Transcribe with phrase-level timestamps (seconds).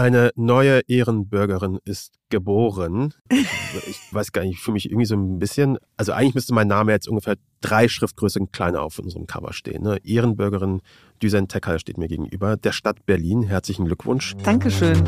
[0.00, 3.12] Eine neue Ehrenbürgerin ist geboren.
[3.28, 5.76] Ich weiß gar nicht, ich fühle mich irgendwie so ein bisschen.
[5.98, 9.82] Also eigentlich müsste mein Name jetzt ungefähr drei Schriftgrößen kleiner auf unserem Cover stehen.
[9.82, 9.98] Ne?
[10.02, 10.80] Ehrenbürgerin
[11.22, 12.56] Düsen Teckal steht mir gegenüber.
[12.56, 13.42] Der Stadt Berlin.
[13.42, 14.36] Herzlichen Glückwunsch.
[14.42, 15.04] Dankeschön.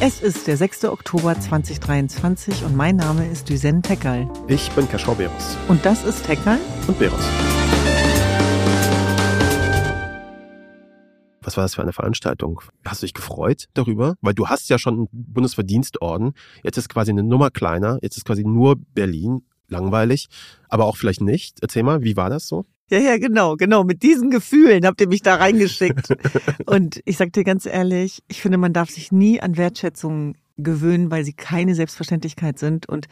[0.00, 0.86] Es ist der 6.
[0.86, 4.28] Oktober 2023 und mein Name ist Düsen Teckal.
[4.48, 5.56] Ich bin Kaschau Beros.
[5.68, 6.58] Und das ist Teckal
[6.88, 7.55] Und Beros.
[11.46, 12.60] Was war das für eine Veranstaltung?
[12.84, 14.16] Hast du dich gefreut darüber?
[14.20, 16.32] Weil du hast ja schon einen Bundesverdienstorden.
[16.64, 18.00] Jetzt ist quasi eine Nummer kleiner.
[18.02, 19.42] Jetzt ist quasi nur Berlin.
[19.68, 20.26] Langweilig.
[20.68, 21.58] Aber auch vielleicht nicht.
[21.62, 22.64] Erzähl mal, wie war das so?
[22.90, 23.84] Ja, ja, genau, genau.
[23.84, 26.16] Mit diesen Gefühlen habt ihr mich da reingeschickt.
[26.66, 31.12] und ich sag dir ganz ehrlich, ich finde, man darf sich nie an Wertschätzung gewöhnen,
[31.12, 32.88] weil sie keine Selbstverständlichkeit sind.
[32.88, 33.06] Und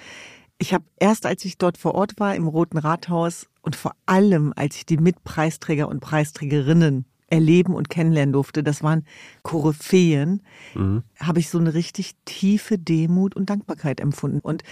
[0.58, 4.52] ich habe erst, als ich dort vor Ort war, im Roten Rathaus und vor allem,
[4.56, 9.04] als ich die Mitpreisträger und Preisträgerinnen erleben und kennenlernen durfte, das waren
[9.42, 10.40] Koryphäen,
[10.74, 11.02] Mhm.
[11.18, 14.40] habe ich so eine richtig tiefe Demut und Dankbarkeit empfunden.
[14.40, 14.62] Und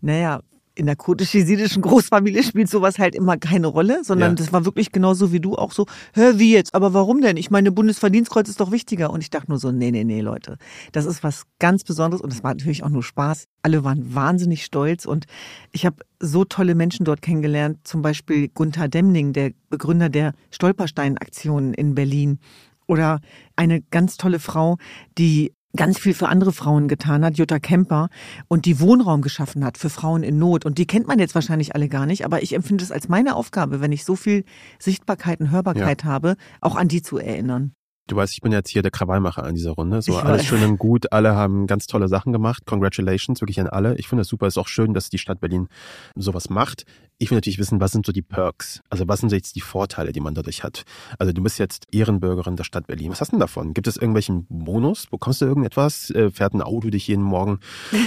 [0.00, 0.42] naja,
[0.78, 4.34] in der kurdisch-jesidischen Großfamilie spielt sowas halt immer keine Rolle, sondern Ja.
[4.36, 6.74] das war wirklich genauso wie du auch so, hä, wie jetzt?
[6.74, 7.36] Aber warum denn?
[7.36, 9.10] Ich meine, Bundesverdienstkreuz ist doch wichtiger.
[9.10, 10.56] Und ich dachte nur so, nee, nee, nee, Leute.
[10.92, 13.44] Das ist was ganz Besonderes und es war natürlich auch nur Spaß.
[13.62, 15.26] Alle waren wahnsinnig stolz und
[15.72, 17.78] ich habe so tolle Menschen dort kennengelernt.
[17.82, 22.38] Zum Beispiel Gunther Demning, der Begründer der Stolperstein-Aktionen in Berlin.
[22.86, 23.20] Oder
[23.56, 24.78] eine ganz tolle Frau,
[25.18, 28.10] die ganz viel für andere Frauen getan hat, Jutta Kemper,
[28.48, 30.66] und die Wohnraum geschaffen hat für Frauen in Not.
[30.66, 33.36] Und die kennt man jetzt wahrscheinlich alle gar nicht, aber ich empfinde es als meine
[33.36, 34.44] Aufgabe, wenn ich so viel
[34.78, 37.72] Sichtbarkeit und Hörbarkeit habe, auch an die zu erinnern.
[38.08, 40.00] Du weißt, ich bin jetzt hier der Krawallmacher in dieser Runde.
[40.00, 41.12] So alles schön und gut.
[41.12, 42.64] Alle haben ganz tolle Sachen gemacht.
[42.64, 43.96] Congratulations wirklich an alle.
[43.98, 44.46] Ich finde es super.
[44.46, 45.68] Ist auch schön, dass die Stadt Berlin
[46.16, 46.84] sowas macht.
[47.20, 48.80] Ich will natürlich wissen, was sind so die Perks?
[48.90, 50.84] Also was sind so jetzt die Vorteile, die man dadurch hat?
[51.18, 53.10] Also du bist jetzt Ehrenbürgerin der Stadt Berlin.
[53.10, 53.74] Was hast du denn davon?
[53.74, 55.08] Gibt es irgendwelchen Bonus?
[55.08, 56.10] Bekommst du irgendetwas?
[56.10, 57.58] Äh, fährt ein Auto dich jeden Morgen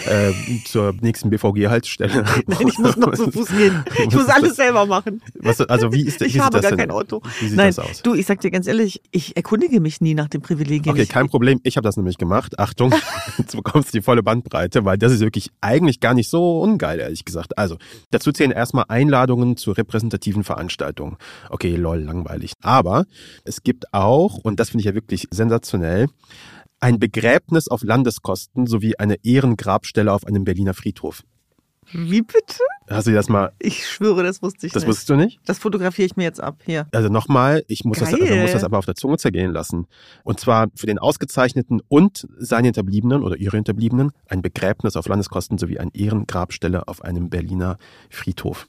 [0.06, 0.32] äh,
[0.66, 2.24] zur nächsten BVG-Haltestelle?
[2.48, 3.84] Nein, ich muss noch zu Fuß gehen.
[4.02, 5.22] Ich muss alles selber machen.
[5.40, 6.80] Was, also wie ist, wie Ich sieht habe das gar denn?
[6.80, 7.22] kein Auto.
[7.42, 8.02] Wie sieht Nein, das aus?
[8.04, 10.90] du, ich sag dir ganz ehrlich, ich erkundige mich nie nach den Privilegien.
[10.94, 11.60] Okay, kein Problem.
[11.64, 12.58] Ich habe das nämlich gemacht.
[12.60, 12.94] Achtung,
[13.38, 17.00] jetzt bekommst du die volle Bandbreite, weil das ist wirklich eigentlich gar nicht so ungeil,
[17.02, 17.58] ehrlich gesagt.
[17.58, 17.78] Also,
[18.12, 21.18] dazu zählen erstmal Einladungen zu repräsentativen Veranstaltungen.
[21.50, 22.54] Okay, lol, langweilig.
[22.62, 23.06] Aber
[23.44, 26.08] es gibt auch, und das finde ich ja wirklich sensationell,
[26.80, 31.22] ein Begräbnis auf Landeskosten sowie eine Ehrengrabstelle auf einem Berliner Friedhof.
[31.94, 32.60] Wie bitte?
[32.90, 34.90] Hast du das mal, Ich schwöre, das wusste ich das nicht.
[34.90, 35.40] wusstest du nicht?
[35.46, 36.62] das fotografiere ich mir jetzt ab.
[36.66, 36.88] Hier.
[36.92, 39.88] Also nochmal, ich muss das, also muss das aber auf der Zunge zergehen lassen.
[40.24, 45.58] Und zwar für den Ausgezeichneten und seine Hinterbliebenen oder ihre Hinterbliebenen ein Begräbnis auf Landeskosten
[45.58, 47.78] sowie eine Ehrengrabstelle auf einem Berliner
[48.10, 48.68] Friedhof.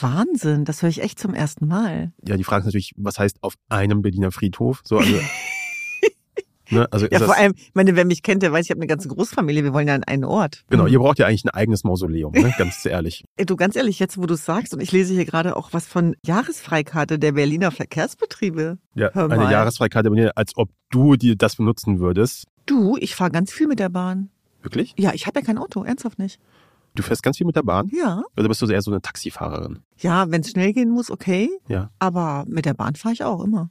[0.00, 2.12] Wahnsinn, das höre ich echt zum ersten Mal.
[2.26, 4.80] Ja, die Frage ist natürlich, was heißt auf einem Berliner Friedhof?
[4.84, 5.12] So, also,
[6.70, 9.08] ne, also Ja, vor allem, meine, wer mich kennt, der weiß, ich habe eine ganze
[9.08, 9.64] Großfamilie.
[9.64, 10.64] Wir wollen ja an einen Ort.
[10.68, 12.52] genau, ihr braucht ja eigentlich ein eigenes Mausoleum, ne?
[12.58, 13.24] ganz ehrlich.
[13.44, 15.86] Du, ganz ehrlich, jetzt wo du es sagst, und ich lese hier gerade auch was
[15.86, 18.78] von Jahresfreikarte der Berliner Verkehrsbetriebe.
[18.94, 19.50] Ja, Hör eine.
[19.50, 22.46] Jahresfreikarte, dir, als ob du die das benutzen würdest.
[22.66, 24.30] Du, ich fahre ganz viel mit der Bahn.
[24.62, 24.94] Wirklich?
[24.98, 26.40] Ja, ich habe ja kein Auto, ernsthaft nicht.
[26.96, 27.90] Du fährst ganz viel mit der Bahn?
[27.92, 28.22] Ja.
[28.36, 29.80] Oder bist du eher so eine Taxifahrerin?
[29.98, 31.50] Ja, wenn es schnell gehen muss, okay.
[31.68, 31.90] Ja.
[31.98, 33.70] Aber mit der Bahn fahre ich auch immer.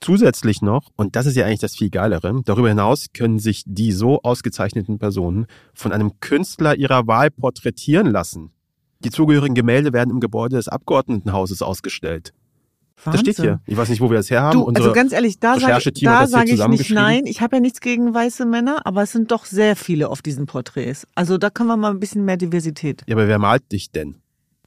[0.00, 3.92] Zusätzlich noch, und das ist ja eigentlich das viel geilere, darüber hinaus können sich die
[3.92, 8.52] so ausgezeichneten Personen von einem Künstler ihrer Wahl porträtieren lassen.
[9.00, 12.34] Die zugehörigen Gemälde werden im Gebäude des Abgeordnetenhauses ausgestellt.
[12.96, 13.20] Das Wahnsinn.
[13.20, 13.60] steht hier.
[13.66, 14.58] Ich weiß nicht, wo wir das her haben.
[14.58, 17.26] Du, also ganz ehrlich, da sage da das sag ich nicht nein.
[17.26, 20.46] Ich habe ja nichts gegen weiße Männer, aber es sind doch sehr viele auf diesen
[20.46, 21.06] Porträts.
[21.14, 23.02] Also da können wir mal ein bisschen mehr Diversität.
[23.06, 24.16] ja, aber wer malt dich denn?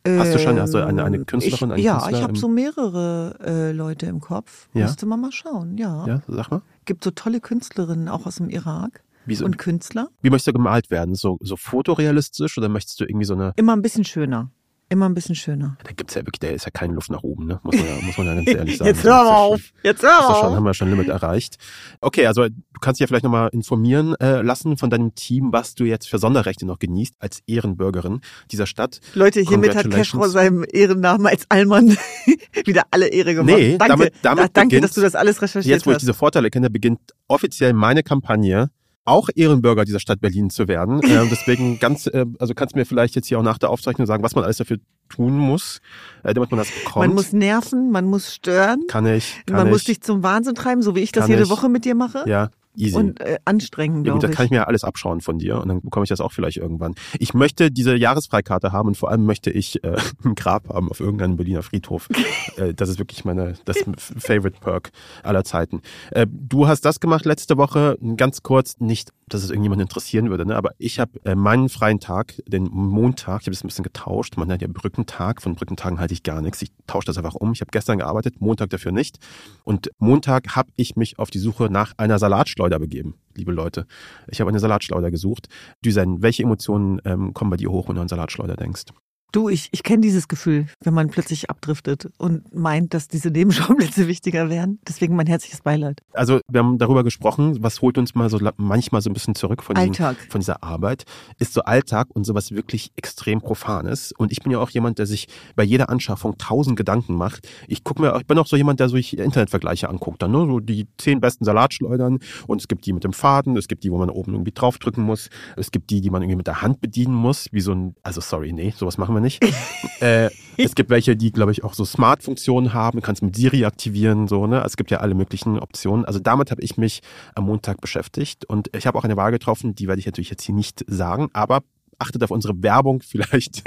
[0.07, 2.47] Hast du schon- hast du eine- eine Ähm, Künstlerin, Ich, ja, Künstler ich habe so
[2.47, 4.69] mehrere äh, Leute im Kopf.
[4.73, 4.85] Ja?
[4.85, 6.07] Müsste man mal schauen, ja.
[6.07, 6.61] Ja, sag mal.
[6.85, 10.07] Gibt so tolle Künstlerinnen auch aus dem Irak so, und Künstler.
[10.21, 11.13] wie möchtest du gemalt werden?
[11.15, 13.53] So, so fotorealistisch oder möchtest du irgendwie so eine.
[13.57, 14.49] Immer ein bisschen schöner.
[14.91, 15.77] Immer ein bisschen schöner.
[15.83, 17.59] Da gibt's ja wirklich, da ist ja keine Luft nach oben, ne?
[17.63, 18.87] Muss man ja, muss man ja ganz ehrlich sagen.
[18.87, 19.59] Jetzt hör mal auf.
[19.61, 20.55] schon- Jetzt hör mal schon, auf.
[20.55, 21.57] haben wir schon Limit erreicht.
[22.01, 25.75] Okay, also du kannst dich ja vielleicht nochmal informieren äh, lassen von deinem Team, was
[25.75, 28.21] du jetzt für Sonderrechte noch genießt als Ehrenbürgerin
[28.51, 28.99] dieser Stadt.
[29.13, 29.89] Leute, hiermit hat.
[29.91, 31.95] Keschrau seinem Ehrennamen als Allmann
[32.65, 33.55] wieder alle Ehre gemacht.
[33.57, 35.95] Nee, danke, damit- damit Ach, danke, beginnt- dass du das alles recherchiert Jetzt, wo ich
[35.95, 36.01] hast.
[36.01, 38.71] diese Vorteile kenne, beginnt offiziell meine Kampagne,
[39.09, 41.01] auch Ehrenbürger dieser Stadt Berlin zu werden.
[41.09, 44.05] Äh, deswegen ganz, äh, also kannst du mir vielleicht jetzt hier auch nach der Aufzeichnung
[44.05, 44.77] sagen, was man alles dafür
[45.09, 45.79] tun muss,
[46.23, 47.07] äh, damit man das bekommt.
[47.07, 49.73] Man muss nerven, man muss stören, kann ich, kann man ich.
[49.73, 51.49] muss dich zum Wahnsinn treiben, so wie ich das Kann jede ich.
[51.49, 52.25] Woche mit dir mache.
[52.27, 52.95] ja, Easy.
[52.95, 54.37] und äh, anstrengend, Ja gut, glaube ich.
[54.37, 56.57] kann ich mir ja alles abschauen von dir und dann bekomme ich das auch vielleicht
[56.57, 56.95] irgendwann.
[57.19, 60.99] Ich möchte diese Jahresfreikarte haben und vor allem möchte ich äh, ein Grab haben auf
[60.99, 62.07] irgendeinem Berliner Friedhof.
[62.57, 64.91] äh, das ist wirklich meine das Favorite Perk
[65.23, 65.81] aller Zeiten.
[66.11, 70.45] Äh, du hast das gemacht letzte Woche, ganz kurz, nicht, dass es irgendjemand interessieren würde,
[70.45, 70.55] ne?
[70.55, 74.37] aber ich habe äh, meinen freien Tag, den Montag, ich habe das ein bisschen getauscht.
[74.37, 76.61] Man nennt ja Brückentag, von Brückentagen halte ich gar nichts.
[76.61, 77.51] Ich tausche das einfach um.
[77.53, 79.19] Ich habe gestern gearbeitet, Montag dafür nicht.
[79.63, 82.19] Und Montag habe ich mich auf die Suche nach einer
[82.59, 83.85] Salatschleuder begeben, liebe Leute.
[84.27, 85.47] Ich habe eine Salatschleuder gesucht.
[85.83, 88.83] Düsen, welche Emotionen ähm, kommen bei dir hoch, wenn du an Salatschleuder denkst?
[89.31, 94.07] Du, ich, ich kenne dieses Gefühl, wenn man plötzlich abdriftet und meint, dass diese Nebenschauplätze
[94.07, 94.79] wichtiger wären.
[94.87, 96.01] Deswegen mein herzliches Beileid.
[96.13, 99.61] Also wir haben darüber gesprochen, was holt uns mal so manchmal so ein bisschen zurück
[99.61, 100.17] von, diesen, Alltag.
[100.29, 101.05] von dieser Arbeit,
[101.37, 104.11] ist so Alltag und sowas wirklich extrem Profanes.
[104.17, 107.47] Und ich bin ja auch jemand, der sich bei jeder Anschaffung tausend Gedanken macht.
[107.67, 110.45] Ich gucke mir, ich bin auch so jemand, der sich Internetvergleiche anguckt, dann ne?
[110.47, 113.91] so die zehn besten Salatschleudern und es gibt die mit dem Faden, es gibt die,
[113.91, 116.81] wo man oben irgendwie draufdrücken muss, es gibt die, die man irgendwie mit der Hand
[116.81, 119.43] bedienen muss, wie so ein, also sorry, nee, sowas machen wir nicht.
[120.01, 122.99] äh, es gibt welche, die, glaube ich, auch so Smart-Funktionen haben.
[122.99, 124.61] Du kannst mit Siri aktivieren, so, ne?
[124.65, 126.05] Es gibt ja alle möglichen Optionen.
[126.05, 127.01] Also damit habe ich mich
[127.35, 130.43] am Montag beschäftigt und ich habe auch eine Wahl getroffen, die werde ich natürlich jetzt
[130.43, 131.61] hier nicht sagen, aber
[131.99, 133.63] achtet auf unsere Werbung, vielleicht,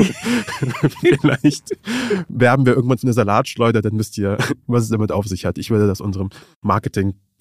[1.00, 1.72] vielleicht
[2.28, 5.58] werben wir irgendwann zu einer Salatschleuder, dann wisst ihr, was es damit auf sich hat.
[5.58, 6.30] Ich werde das unserem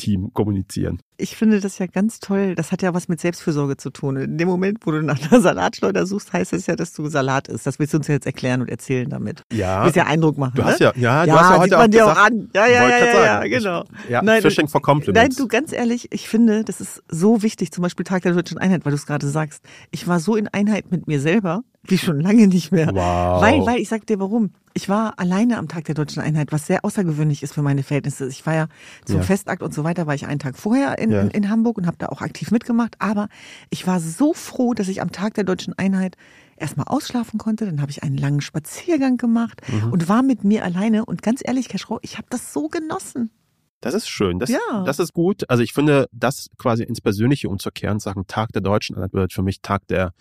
[0.01, 1.01] Marketing-Team kommunizieren.
[1.17, 2.55] Ich finde das ja ganz toll.
[2.55, 4.17] Das hat ja was mit Selbstfürsorge zu tun.
[4.17, 7.47] In dem Moment, wo du nach einer Salatschleuder suchst, heißt es ja, dass du Salat
[7.47, 7.67] isst.
[7.67, 9.43] Das willst du uns ja jetzt erklären und erzählen damit.
[9.51, 9.79] Ja.
[9.79, 10.53] Du willst ja Eindruck machen.
[10.55, 10.91] Du hast ne?
[10.95, 12.49] ja, ja, du ja, hast ja heute man auch dir gesagt, auch an.
[12.55, 13.83] Ja, ja, ja, ja, ja, genau.
[14.09, 15.37] Ja, Nein, Fishing for Compliments.
[15.37, 18.57] Nein, du ganz ehrlich, ich finde, das ist so wichtig, zum Beispiel Tag der Deutschen
[18.57, 19.63] Einheit, weil du es gerade sagst.
[19.91, 22.87] Ich war so in Einheit mit mir selber, wie schon lange nicht mehr.
[22.87, 23.41] Wow.
[23.41, 24.51] Weil, weil, ich sag dir warum.
[24.73, 28.27] Ich war alleine am Tag der Deutschen Einheit, was sehr außergewöhnlich ist für meine Verhältnisse.
[28.27, 28.67] Ich war ja
[29.05, 29.21] zum Ja.
[29.23, 31.21] Festakt und so weiter, war ich einen Tag vorher in, Ja.
[31.21, 32.95] in, in Hamburg und habe da auch aktiv mitgemacht.
[32.99, 33.27] Aber
[33.69, 36.15] ich war so froh, dass ich am Tag der Deutschen Einheit
[36.55, 37.65] erstmal ausschlafen konnte.
[37.65, 39.91] Dann habe ich einen langen Spaziergang gemacht Mhm.
[39.91, 41.03] und war mit mir alleine.
[41.05, 43.31] Und ganz ehrlich, Keschrau, ich habe das so genossen.
[43.81, 44.37] Das ist schön.
[44.37, 44.83] Das, Ja.
[44.85, 45.49] das ist gut.
[45.49, 49.41] Also ich finde, das quasi ins Persönliche umzukehren, sagen Tag der Deutschen Einheit bedeutet für
[49.41, 50.13] mich Tag der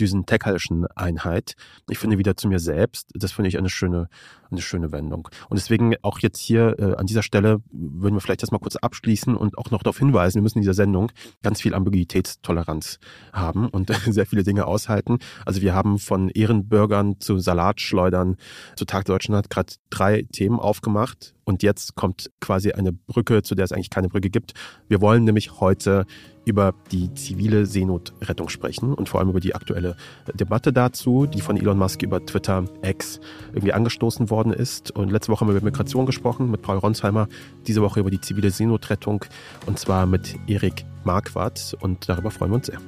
[0.00, 1.54] diesen Teckerlschen Einheit.
[1.88, 3.10] Ich finde wieder zu mir selbst.
[3.14, 4.08] Das finde ich eine schöne,
[4.50, 5.28] eine schöne Wendung.
[5.48, 8.76] Und deswegen auch jetzt hier äh, an dieser Stelle würden wir vielleicht das mal kurz
[8.76, 11.12] abschließen und auch noch darauf hinweisen, wir müssen in dieser Sendung
[11.42, 12.98] ganz viel Ambiguitätstoleranz
[13.32, 15.18] haben und sehr viele Dinge aushalten.
[15.44, 18.36] Also wir haben von Ehrenbürgern zu Salatschleudern
[18.76, 21.34] zu Tag Einheit gerade drei Themen aufgemacht.
[21.44, 24.52] Und jetzt kommt quasi eine Brücke, zu der es eigentlich keine Brücke gibt.
[24.88, 26.04] Wir wollen nämlich heute
[26.44, 29.96] über die zivile Seenotrettung sprechen und vor allem über die aktuelle
[30.34, 34.90] Debatte dazu, die von Elon Musk über Twitter X irgendwie angestoßen worden ist.
[34.90, 37.28] Und letzte Woche haben wir über Migration gesprochen mit Paul Ronsheimer,
[37.66, 39.24] diese Woche über die zivile Seenotrettung
[39.66, 42.78] und zwar mit Erik Marquardt und darüber freuen wir uns sehr.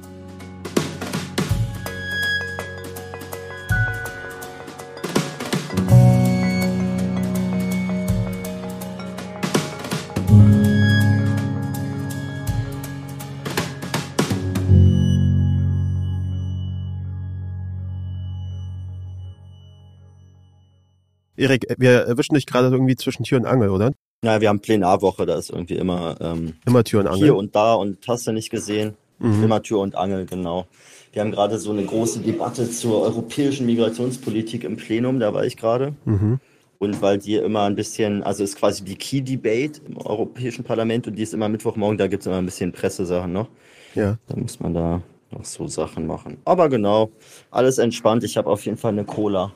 [21.51, 23.91] Erik, wir erwischen dich gerade irgendwie zwischen Tür und Angel, oder?
[24.23, 27.23] Ja, wir haben Plenarwoche, da ist irgendwie immer ähm, Immer Tür und Angel.
[27.23, 28.95] hier und da und hast du nicht gesehen.
[29.19, 29.43] Mhm.
[29.43, 30.67] Immer Tür und Angel, genau.
[31.13, 35.57] Wir haben gerade so eine große Debatte zur europäischen Migrationspolitik im Plenum, da war ich
[35.57, 35.93] gerade.
[36.05, 36.39] Mhm.
[36.79, 41.07] Und weil die immer ein bisschen, also ist quasi die Key Debate im Europäischen Parlament
[41.07, 43.49] und die ist immer Mittwochmorgen, da gibt's immer ein bisschen Pressesachen noch.
[43.93, 44.17] Ja.
[44.27, 46.37] Da muss man da noch so Sachen machen.
[46.45, 47.11] Aber genau,
[47.49, 48.23] alles entspannt.
[48.23, 49.53] Ich habe auf jeden Fall eine Cola.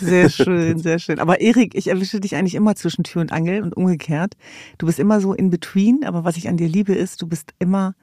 [0.00, 1.18] Sehr schön, sehr schön.
[1.18, 4.34] Aber Erik, ich erwische dich eigentlich immer zwischen Tür und Angel und umgekehrt.
[4.78, 7.52] Du bist immer so in between, aber was ich an dir liebe ist, du bist
[7.58, 7.94] immer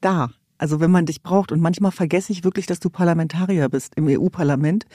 [0.00, 0.30] da.
[0.58, 4.06] Also wenn man dich braucht und manchmal vergesse ich wirklich, dass du Parlamentarier bist im
[4.08, 4.86] EU-Parlament,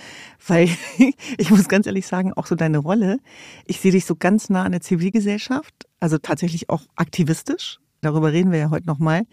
[0.48, 0.70] weil
[1.38, 3.20] ich muss ganz ehrlich sagen, auch so deine Rolle,
[3.66, 7.81] ich sehe dich so ganz nah an der Zivilgesellschaft, also tatsächlich auch aktivistisch.
[8.02, 9.24] Darüber reden wir ja heute nochmal.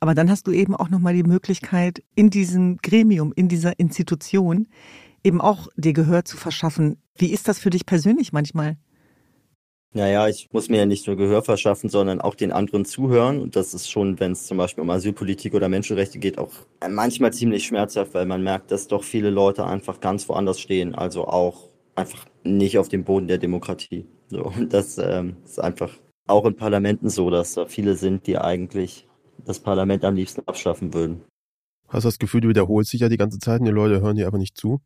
[0.00, 4.68] Aber dann hast du eben auch nochmal die Möglichkeit, in diesem Gremium, in dieser Institution,
[5.24, 6.98] eben auch dir Gehör zu verschaffen.
[7.16, 8.76] Wie ist das für dich persönlich manchmal?
[9.94, 13.40] Naja, ich muss mir ja nicht nur Gehör verschaffen, sondern auch den anderen zuhören.
[13.40, 16.52] Und das ist schon, wenn es zum Beispiel um Asylpolitik oder Menschenrechte geht, auch
[16.88, 20.94] manchmal ziemlich schmerzhaft, weil man merkt, dass doch viele Leute einfach ganz woanders stehen.
[20.94, 24.06] Also auch einfach nicht auf dem Boden der Demokratie.
[24.28, 25.90] So, und das ähm, ist einfach
[26.28, 29.06] auch in Parlamenten so, dass da viele sind, die eigentlich
[29.44, 31.22] das Parlament am liebsten abschaffen würden.
[31.88, 34.16] Hast du das Gefühl, du wiederholst dich ja die ganze Zeit und die Leute hören
[34.16, 34.80] dir aber nicht zu?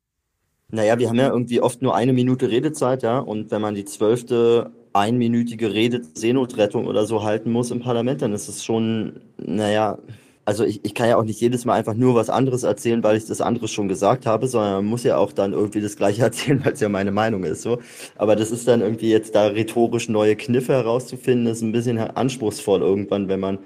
[0.68, 3.18] Naja, wir haben ja irgendwie oft nur eine Minute Redezeit, ja.
[3.18, 8.32] Und wenn man die zwölfte einminütige Rede Seenotrettung oder so halten muss im Parlament, dann
[8.32, 9.98] ist es schon, naja,
[10.44, 13.16] also ich, ich kann ja auch nicht jedes Mal einfach nur was anderes erzählen, weil
[13.16, 16.22] ich das andere schon gesagt habe, sondern man muss ja auch dann irgendwie das Gleiche
[16.24, 17.62] erzählen, weil es ja meine Meinung ist.
[17.62, 17.78] So.
[18.16, 22.80] Aber das ist dann irgendwie jetzt da rhetorisch neue Kniffe herauszufinden, ist ein bisschen anspruchsvoll
[22.80, 23.58] irgendwann, wenn man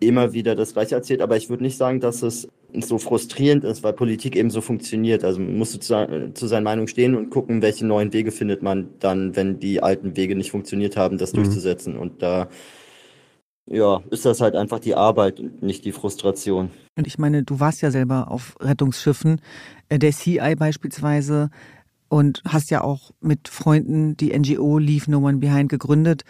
[0.00, 1.20] immer wieder das Gleiche erzählt.
[1.20, 2.48] Aber ich würde nicht sagen, dass es
[2.80, 5.24] so frustrierend ist, weil Politik eben so funktioniert.
[5.24, 8.88] Also man muss zu, zu seiner Meinung stehen und gucken, welche neuen Wege findet man
[9.00, 11.38] dann, wenn die alten Wege nicht funktioniert haben, das mhm.
[11.38, 11.96] durchzusetzen.
[11.96, 12.48] Und da
[13.70, 16.70] ja, ist das halt einfach die Arbeit und nicht die Frustration.
[16.96, 19.40] Und ich meine, du warst ja selber auf Rettungsschiffen,
[19.88, 21.50] äh, der CI beispielsweise,
[22.08, 26.22] und hast ja auch mit Freunden die NGO Leave No One Behind gegründet.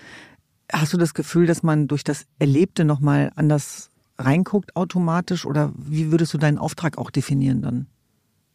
[0.73, 6.11] Hast du das Gefühl, dass man durch das Erlebte nochmal anders reinguckt automatisch oder wie
[6.11, 7.87] würdest du deinen Auftrag auch definieren dann?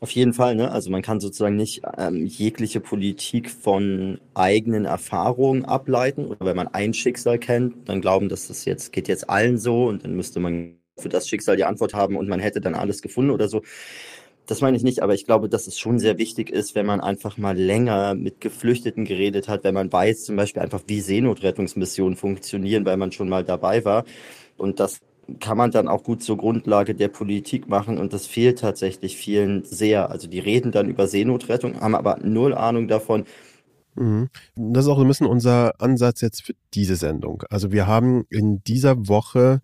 [0.03, 0.69] Auf jeden Fall, ne?
[0.69, 6.25] Also man kann sozusagen nicht ähm, jegliche Politik von eigenen Erfahrungen ableiten.
[6.25, 9.85] Oder wenn man ein Schicksal kennt, dann glauben, dass das jetzt geht jetzt allen so
[9.85, 13.01] und dann müsste man für das Schicksal die Antwort haben und man hätte dann alles
[13.01, 13.61] gefunden oder so.
[14.45, 16.99] Das meine ich nicht, aber ich glaube, dass es schon sehr wichtig ist, wenn man
[16.99, 22.17] einfach mal länger mit Geflüchteten geredet hat, wenn man weiß zum Beispiel einfach, wie Seenotrettungsmissionen
[22.17, 24.03] funktionieren, weil man schon mal dabei war.
[24.57, 24.99] Und das
[25.39, 29.63] kann man dann auch gut zur Grundlage der Politik machen und das fehlt tatsächlich vielen
[29.63, 30.09] sehr.
[30.11, 33.25] Also die reden dann über Seenotrettung, haben aber null Ahnung davon.
[33.95, 34.29] Mhm.
[34.55, 37.43] Das ist auch ein bisschen unser Ansatz jetzt für diese Sendung.
[37.49, 39.61] Also wir haben in dieser Woche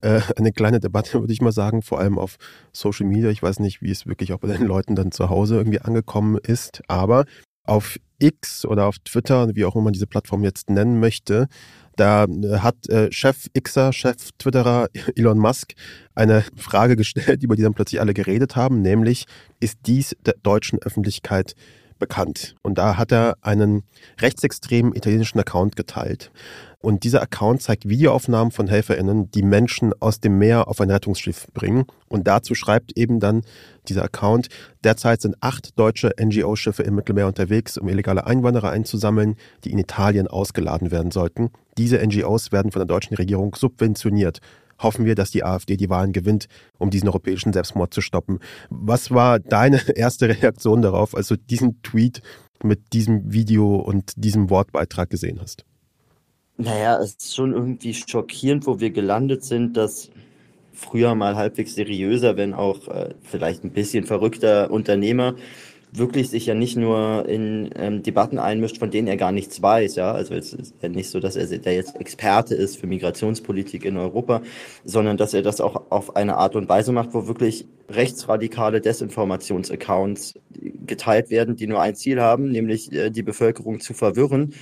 [0.00, 2.36] äh, eine kleine Debatte, würde ich mal sagen, vor allem auf
[2.72, 3.30] Social Media.
[3.30, 6.38] Ich weiß nicht, wie es wirklich auch bei den Leuten dann zu Hause irgendwie angekommen
[6.38, 7.24] ist, aber
[7.64, 11.48] auf X oder auf Twitter, wie auch immer man diese Plattform jetzt nennen möchte,
[11.96, 15.74] da äh, hat äh, Chef Xer, Chef Twitterer Elon Musk
[16.14, 19.26] eine Frage gestellt, über die dann plötzlich alle geredet haben, nämlich
[19.60, 21.54] ist dies der deutschen Öffentlichkeit
[22.02, 22.56] bekannt?
[22.62, 23.84] Und da hat er einen
[24.20, 26.32] rechtsextremen italienischen Account geteilt.
[26.80, 31.46] Und dieser Account zeigt Videoaufnahmen von HelferInnen, die Menschen aus dem Meer auf ein Rettungsschiff
[31.54, 31.84] bringen.
[32.08, 33.42] Und dazu schreibt eben dann
[33.88, 34.48] dieser Account,
[34.82, 40.26] derzeit sind acht deutsche NGO-Schiffe im Mittelmeer unterwegs, um illegale Einwanderer einzusammeln, die in Italien
[40.26, 41.50] ausgeladen werden sollten.
[41.78, 44.40] Diese NGOs werden von der deutschen Regierung subventioniert.
[44.82, 46.46] Hoffen wir, dass die AfD die Wahlen gewinnt,
[46.78, 48.38] um diesen europäischen Selbstmord zu stoppen.
[48.70, 52.22] Was war deine erste Reaktion darauf, als du diesen Tweet
[52.62, 55.64] mit diesem Video und diesem Wortbeitrag gesehen hast?
[56.56, 60.10] Naja, es ist schon irgendwie schockierend, wo wir gelandet sind, dass
[60.72, 65.34] früher mal halbwegs seriöser, wenn auch äh, vielleicht ein bisschen verrückter Unternehmer
[65.92, 69.96] wirklich sich ja nicht nur in ähm, Debatten einmischt, von denen er gar nichts weiß.
[69.96, 73.84] Ja, also es ist ja nicht so, dass er der jetzt Experte ist für Migrationspolitik
[73.84, 74.42] in Europa,
[74.84, 80.34] sondern dass er das auch auf eine Art und Weise macht, wo wirklich rechtsradikale Desinformationsaccounts
[80.86, 84.54] geteilt werden, die nur ein Ziel haben, nämlich äh, die Bevölkerung zu verwirren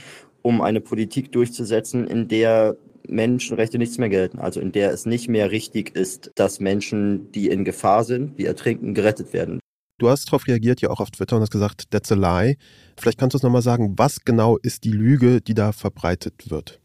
[0.43, 5.29] um eine Politik durchzusetzen, in der Menschenrechte nichts mehr gelten, also in der es nicht
[5.29, 9.61] mehr richtig ist, dass Menschen, die in Gefahr sind, die ertrinken, gerettet werden.
[10.01, 12.57] Du hast darauf reagiert, ja auch auf Twitter und hast gesagt, that's a lie.
[12.97, 16.80] Vielleicht kannst du uns nochmal sagen, was genau ist die Lüge, die da verbreitet wird?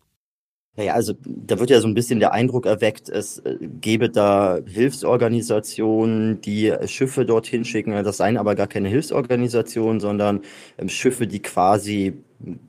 [0.77, 4.59] Naja, also da wird ja so ein bisschen der Eindruck erweckt, es äh, gäbe da
[4.65, 7.91] Hilfsorganisationen, die Schiffe dorthin schicken.
[7.91, 10.41] Das seien aber gar keine Hilfsorganisationen, sondern
[10.77, 12.13] ähm, Schiffe, die quasi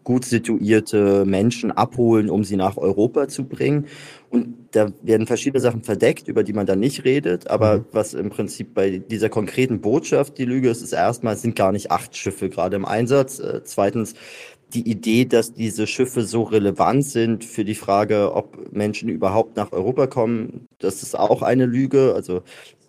[0.05, 3.87] gut situierte Menschen abholen, um sie nach Europa zu bringen.
[4.31, 7.49] Und da werden verschiedene Sachen verdeckt, über die man dann nicht redet.
[7.49, 7.85] Aber mhm.
[7.93, 11.73] was im Prinzip bei dieser konkreten Botschaft die Lüge ist, ist erstmal, es sind gar
[11.73, 13.39] nicht acht Schiffe gerade im Einsatz.
[13.39, 14.15] Äh, zweitens,
[14.75, 19.73] die Idee, dass diese Schiffe so relevant sind für die Frage, ob Menschen überhaupt nach
[19.73, 22.15] Europa kommen, das ist auch eine Lüge.
[22.15, 22.43] Also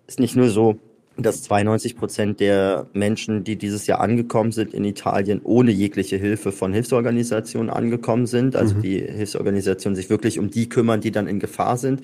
[0.06, 0.78] ist nicht nur so,
[1.16, 6.52] dass 92 Prozent der Menschen, die dieses Jahr angekommen sind in Italien, ohne jegliche Hilfe
[6.52, 8.56] von Hilfsorganisationen angekommen sind.
[8.56, 8.82] Also mhm.
[8.82, 12.02] die Hilfsorganisationen sich wirklich um die kümmern, die dann in Gefahr sind.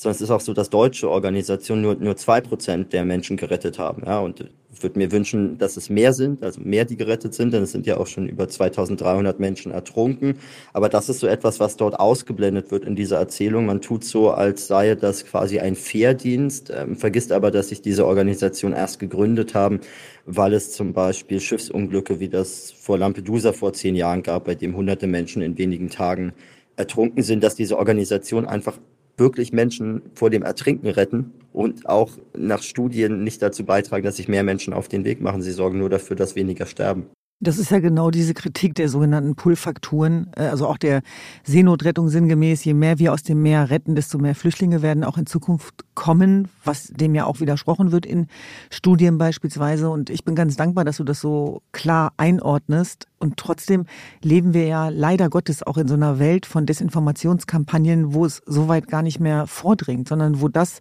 [0.00, 3.80] Sondern es ist auch so, dass deutsche Organisationen nur, nur zwei Prozent der Menschen gerettet
[3.80, 4.04] haben.
[4.06, 4.48] Ja, und
[4.80, 7.84] würde mir wünschen, dass es mehr sind, also mehr, die gerettet sind, denn es sind
[7.84, 10.36] ja auch schon über 2300 Menschen ertrunken.
[10.72, 13.66] Aber das ist so etwas, was dort ausgeblendet wird in dieser Erzählung.
[13.66, 18.06] Man tut so, als sei das quasi ein Fairdienst, ähm, vergisst aber, dass sich diese
[18.06, 19.80] Organisation erst gegründet haben,
[20.26, 24.76] weil es zum Beispiel Schiffsunglücke wie das vor Lampedusa vor zehn Jahren gab, bei dem
[24.76, 26.34] hunderte Menschen in wenigen Tagen
[26.76, 28.78] ertrunken sind, dass diese Organisation einfach
[29.18, 34.28] wirklich Menschen vor dem Ertrinken retten und auch nach Studien nicht dazu beitragen, dass sich
[34.28, 35.42] mehr Menschen auf den Weg machen.
[35.42, 37.06] Sie sorgen nur dafür, dass weniger sterben.
[37.40, 41.02] Das ist ja genau diese Kritik der sogenannten Pull-Faktoren, äh, also auch der
[41.44, 42.64] Seenotrettung sinngemäß.
[42.64, 46.48] Je mehr wir aus dem Meer retten, desto mehr Flüchtlinge werden auch in Zukunft kommen,
[46.64, 48.26] was dem ja auch widersprochen wird in
[48.70, 49.88] Studien beispielsweise.
[49.88, 53.06] Und ich bin ganz dankbar, dass du das so klar einordnest.
[53.20, 53.86] Und trotzdem
[54.20, 58.88] leben wir ja leider Gottes auch in so einer Welt von Desinformationskampagnen, wo es soweit
[58.88, 60.80] gar nicht mehr vordringt, sondern wo das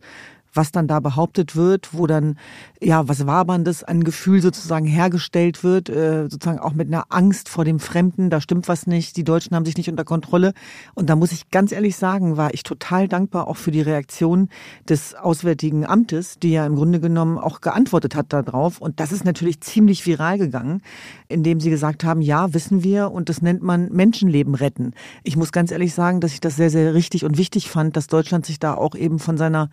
[0.58, 2.38] was dann da behauptet wird, wo dann
[2.82, 7.64] ja was Waberndes an Gefühl sozusagen hergestellt wird, äh, sozusagen auch mit einer Angst vor
[7.64, 10.54] dem Fremden, da stimmt was nicht, die Deutschen haben sich nicht unter Kontrolle.
[10.96, 14.50] Und da muss ich ganz ehrlich sagen, war ich total dankbar auch für die Reaktion
[14.90, 18.82] des Auswärtigen Amtes, die ja im Grunde genommen auch geantwortet hat darauf.
[18.82, 20.82] Und das ist natürlich ziemlich viral gegangen,
[21.28, 24.94] indem sie gesagt haben, ja, wissen wir, und das nennt man Menschenleben retten.
[25.24, 28.08] Ich muss ganz ehrlich sagen, dass ich das sehr, sehr richtig und wichtig fand, dass
[28.08, 29.70] Deutschland sich da auch eben von seiner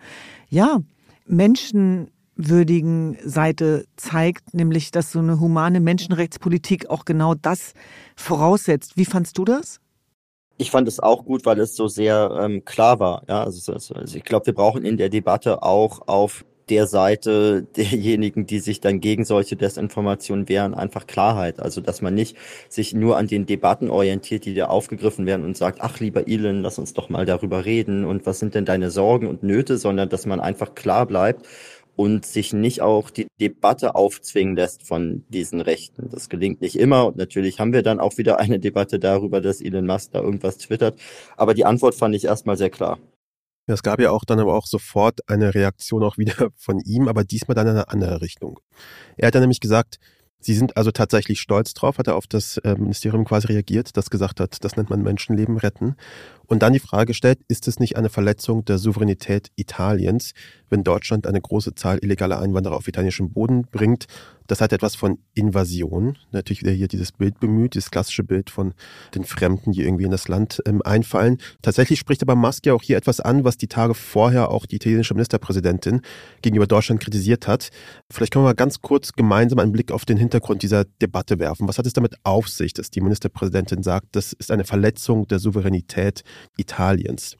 [0.55, 0.79] ja,
[1.27, 7.73] menschenwürdigen Seite zeigt, nämlich dass so eine humane Menschenrechtspolitik auch genau das
[8.15, 8.95] voraussetzt.
[8.95, 9.81] Wie fandst du das?
[10.57, 13.23] Ich fand es auch gut, weil es so sehr ähm, klar war.
[13.27, 18.45] Ja, also, also ich glaube, wir brauchen in der Debatte auch auf der Seite derjenigen,
[18.45, 21.59] die sich dann gegen solche Desinformationen wehren, einfach Klarheit.
[21.59, 22.35] Also, dass man nicht
[22.69, 26.61] sich nur an den Debatten orientiert, die da aufgegriffen werden und sagt, ach, lieber Elon,
[26.61, 30.09] lass uns doch mal darüber reden und was sind denn deine Sorgen und Nöte, sondern
[30.09, 31.45] dass man einfach klar bleibt
[31.95, 36.09] und sich nicht auch die Debatte aufzwingen lässt von diesen Rechten.
[36.11, 39.61] Das gelingt nicht immer und natürlich haben wir dann auch wieder eine Debatte darüber, dass
[39.61, 40.99] Elon Musk da irgendwas twittert.
[41.37, 42.99] Aber die Antwort fand ich erstmal sehr klar.
[43.67, 47.07] Ja, es gab ja auch dann aber auch sofort eine Reaktion auch wieder von ihm,
[47.07, 48.59] aber diesmal dann in eine andere Richtung.
[49.17, 49.99] Er hat dann nämlich gesagt,
[50.45, 54.11] Sie sind also tatsächlich stolz drauf, hat er auf das äh, Ministerium quasi reagiert, das
[54.11, 55.95] gesagt hat, das nennt man Menschenleben retten.
[56.45, 60.33] Und dann die Frage gestellt, ist es nicht eine Verletzung der Souveränität Italiens,
[60.69, 64.07] wenn Deutschland eine große Zahl illegaler Einwanderer auf italienischem Boden bringt
[64.47, 66.17] das hat etwas von Invasion.
[66.31, 68.73] Natürlich wieder hier dieses Bild bemüht, dieses klassische Bild von
[69.15, 71.37] den Fremden, die irgendwie in das Land ähm, einfallen.
[71.61, 74.75] Tatsächlich spricht aber Musk ja auch hier etwas an, was die Tage vorher auch die
[74.75, 76.01] italienische Ministerpräsidentin
[76.41, 77.69] gegenüber Deutschland kritisiert hat.
[78.11, 81.67] Vielleicht können wir mal ganz kurz gemeinsam einen Blick auf den Hintergrund dieser Debatte werfen.
[81.67, 85.39] Was hat es damit auf sich, dass die Ministerpräsidentin sagt, das ist eine Verletzung der
[85.39, 86.23] Souveränität
[86.57, 87.37] Italiens?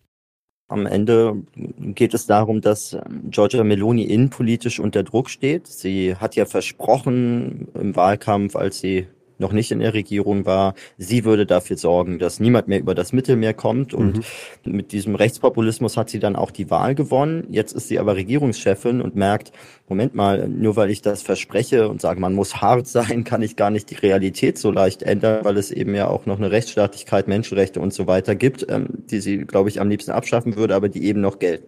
[0.67, 1.43] Am Ende
[1.77, 5.67] geht es darum, dass ähm, Giorgia Meloni innenpolitisch unter Druck steht.
[5.67, 9.07] Sie hat ja versprochen im Wahlkampf, als sie
[9.37, 13.13] noch nicht in der Regierung war, sie würde dafür sorgen, dass niemand mehr über das
[13.13, 13.93] Mittelmeer kommt.
[13.93, 14.17] Und
[14.65, 14.71] mhm.
[14.71, 17.47] mit diesem Rechtspopulismus hat sie dann auch die Wahl gewonnen.
[17.49, 19.51] Jetzt ist sie aber Regierungschefin und merkt,
[19.87, 23.55] Moment mal, nur weil ich das verspreche und sage, man muss hart sein, kann ich
[23.55, 27.27] gar nicht die Realität so leicht ändern, weil es eben ja auch noch eine Rechtsstaatlichkeit,
[27.27, 30.89] Menschenrechte und so weiter gibt, ähm, die sie, glaube ich, am liebsten abschaffen würde, aber
[30.89, 31.67] die eben noch gelten.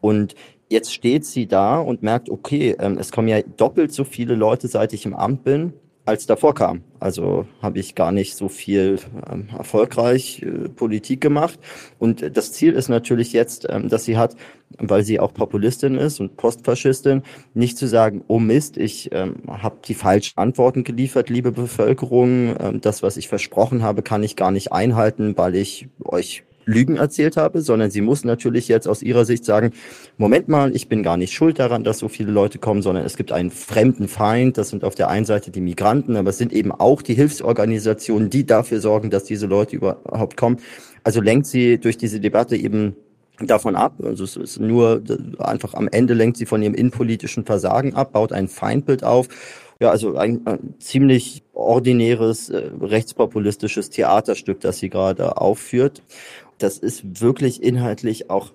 [0.00, 0.34] Und
[0.68, 4.68] jetzt steht sie da und merkt, okay, ähm, es kommen ja doppelt so viele Leute,
[4.68, 6.82] seit ich im Amt bin als davor kam.
[6.98, 8.98] Also habe ich gar nicht so viel
[9.30, 11.58] ähm, erfolgreich äh, Politik gemacht.
[11.98, 14.34] Und das Ziel ist natürlich jetzt, ähm, dass sie hat,
[14.78, 17.22] weil sie auch Populistin ist und Postfaschistin,
[17.54, 22.56] nicht zu sagen, oh Mist, ich ähm, habe die falschen Antworten geliefert, liebe Bevölkerung.
[22.58, 26.96] Ähm, das, was ich versprochen habe, kann ich gar nicht einhalten, weil ich euch Lügen
[26.96, 29.72] erzählt habe, sondern sie muss natürlich jetzt aus ihrer Sicht sagen,
[30.16, 33.16] Moment mal, ich bin gar nicht schuld daran, dass so viele Leute kommen, sondern es
[33.16, 36.52] gibt einen fremden Feind, das sind auf der einen Seite die Migranten, aber es sind
[36.52, 40.58] eben auch die Hilfsorganisationen, die dafür sorgen, dass diese Leute überhaupt kommen.
[41.04, 42.96] Also lenkt sie durch diese Debatte eben
[43.40, 43.94] davon ab.
[44.04, 45.02] Also es ist nur
[45.38, 49.28] einfach am Ende lenkt sie von ihrem innenpolitischen Versagen ab, baut ein Feindbild auf
[49.82, 56.02] ja, also ein, ein ziemlich ordinäres äh, rechtspopulistisches Theaterstück, das sie gerade aufführt.
[56.62, 58.52] Das ist wirklich inhaltlich auch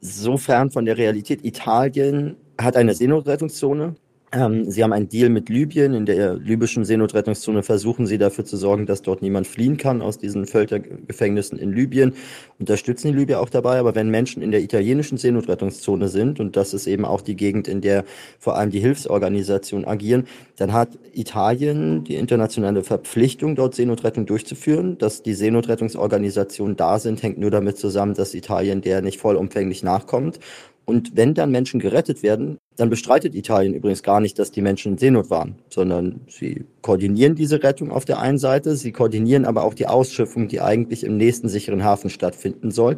[0.00, 1.44] so fern von der Realität.
[1.44, 3.96] Italien hat eine Seenotrettungszone.
[4.32, 5.92] Ähm, sie haben einen Deal mit Libyen.
[5.92, 10.18] In der libyschen Seenotrettungszone versuchen sie dafür zu sorgen, dass dort niemand fliehen kann aus
[10.18, 12.14] diesen Völkergefängnissen in Libyen.
[12.60, 13.78] Unterstützen die Libyer auch dabei.
[13.78, 17.66] Aber wenn Menschen in der italienischen Seenotrettungszone sind, und das ist eben auch die Gegend,
[17.66, 18.04] in der
[18.38, 24.96] vor allem die Hilfsorganisationen agieren, dann hat Italien die internationale Verpflichtung, dort Seenotrettung durchzuführen.
[24.98, 30.38] Dass die Seenotrettungsorganisationen da sind, hängt nur damit zusammen, dass Italien der nicht vollumfänglich nachkommt.
[30.84, 34.92] Und wenn dann Menschen gerettet werden, dann bestreitet Italien übrigens gar nicht, dass die Menschen
[34.92, 39.64] in Seenot waren, sondern sie koordinieren diese Rettung auf der einen Seite, sie koordinieren aber
[39.64, 42.96] auch die Ausschiffung, die eigentlich im nächsten sicheren Hafen stattfinden soll.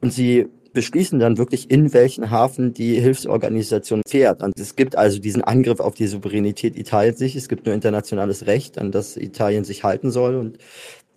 [0.00, 4.42] Und sie beschließen dann wirklich, in welchen Hafen die Hilfsorganisation fährt.
[4.42, 7.36] Und es gibt also diesen Angriff auf die Souveränität Italiens sich.
[7.36, 10.36] Es gibt nur internationales Recht, an das Italien sich halten soll.
[10.36, 10.58] Und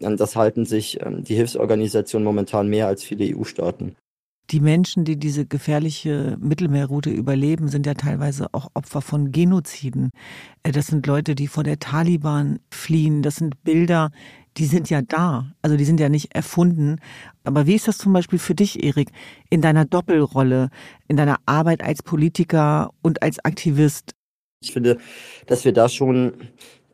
[0.04, 3.96] an das halten sich ähm, die Hilfsorganisationen momentan mehr als viele EU-Staaten.
[4.52, 10.12] Die Menschen, die diese gefährliche Mittelmeerroute überleben, sind ja teilweise auch Opfer von Genoziden.
[10.64, 13.24] Äh, das sind Leute, die vor der Taliban fliehen.
[13.24, 14.12] Das sind Bilder,
[14.58, 15.52] die sind ja da.
[15.64, 16.98] Also die sind ja nicht erfunden.
[17.44, 19.10] Aber wie ist das zum Beispiel für dich, Erik,
[19.50, 20.70] in deiner Doppelrolle,
[21.08, 24.12] in deiner Arbeit als Politiker und als Aktivist?
[24.62, 24.98] Ich finde,
[25.48, 26.34] dass wir da schon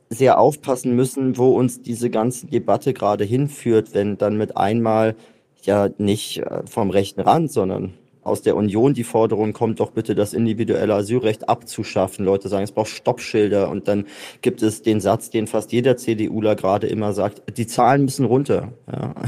[0.09, 5.15] sehr aufpassen müssen, wo uns diese ganze Debatte gerade hinführt, wenn dann mit einmal
[5.65, 7.93] ja nicht äh, vom rechten Rand, sondern
[8.23, 12.23] aus der Union die Forderung kommt, doch bitte das individuelle Asylrecht abzuschaffen.
[12.23, 13.69] Leute sagen, es braucht Stoppschilder.
[13.69, 14.05] Und dann
[14.41, 18.73] gibt es den Satz, den fast jeder CDUler gerade immer sagt, die Zahlen müssen runter.
[18.91, 19.15] Ja.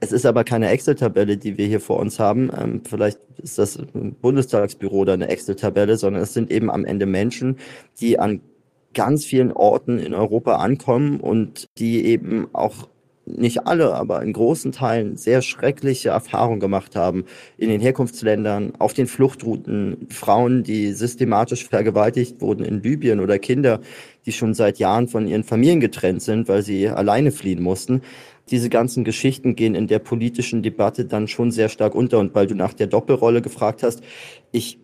[0.00, 2.50] Es ist aber keine Excel-Tabelle, die wir hier vor uns haben.
[2.58, 7.56] Ähm, vielleicht ist das Bundestagsbüro oder eine Excel-Tabelle, sondern es sind eben am Ende Menschen,
[8.00, 8.42] die an
[8.92, 12.88] ganz vielen Orten in Europa ankommen und die eben auch
[13.26, 17.24] nicht alle, aber in großen Teilen sehr schreckliche Erfahrungen gemacht haben
[17.56, 23.80] in den Herkunftsländern, auf den Fluchtrouten, Frauen, die systematisch vergewaltigt wurden in Libyen oder Kinder,
[24.26, 28.02] die schon seit Jahren von ihren Familien getrennt sind, weil sie alleine fliehen mussten.
[28.50, 32.18] Diese ganzen Geschichten gehen in der politischen Debatte dann schon sehr stark unter.
[32.18, 34.02] Und weil du nach der Doppelrolle gefragt hast,
[34.52, 34.78] ich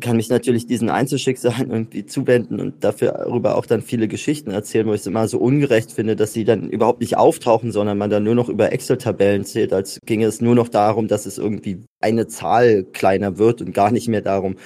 [0.00, 4.86] kann mich natürlich diesen Einzelschicksalen irgendwie zuwenden und dafür darüber auch dann viele Geschichten erzählen,
[4.86, 8.10] wo ich es immer so ungerecht finde, dass sie dann überhaupt nicht auftauchen, sondern man
[8.10, 11.84] dann nur noch über Excel-Tabellen zählt, als ginge es nur noch darum, dass es irgendwie
[12.00, 14.56] eine Zahl kleiner wird und gar nicht mehr darum,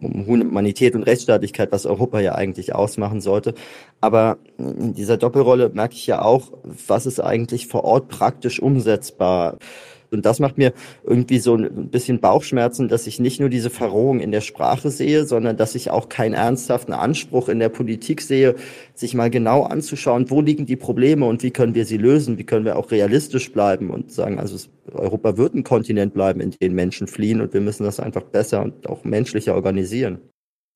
[0.00, 3.54] um Humanität und Rechtsstaatlichkeit, was Europa ja eigentlich ausmachen sollte.
[4.00, 6.52] Aber in dieser Doppelrolle merke ich ja auch,
[6.86, 9.58] was ist eigentlich vor Ort praktisch umsetzbar.
[10.10, 10.72] Und das macht mir
[11.04, 15.24] irgendwie so ein bisschen Bauchschmerzen, dass ich nicht nur diese Verrohung in der Sprache sehe,
[15.24, 18.54] sondern dass ich auch keinen ernsthaften Anspruch in der Politik sehe,
[18.94, 22.44] sich mal genau anzuschauen, wo liegen die Probleme und wie können wir sie lösen, wie
[22.44, 24.56] können wir auch realistisch bleiben und sagen, also
[24.92, 28.62] Europa wird ein Kontinent bleiben, in den Menschen fliehen und wir müssen das einfach besser
[28.62, 30.18] und auch menschlicher organisieren.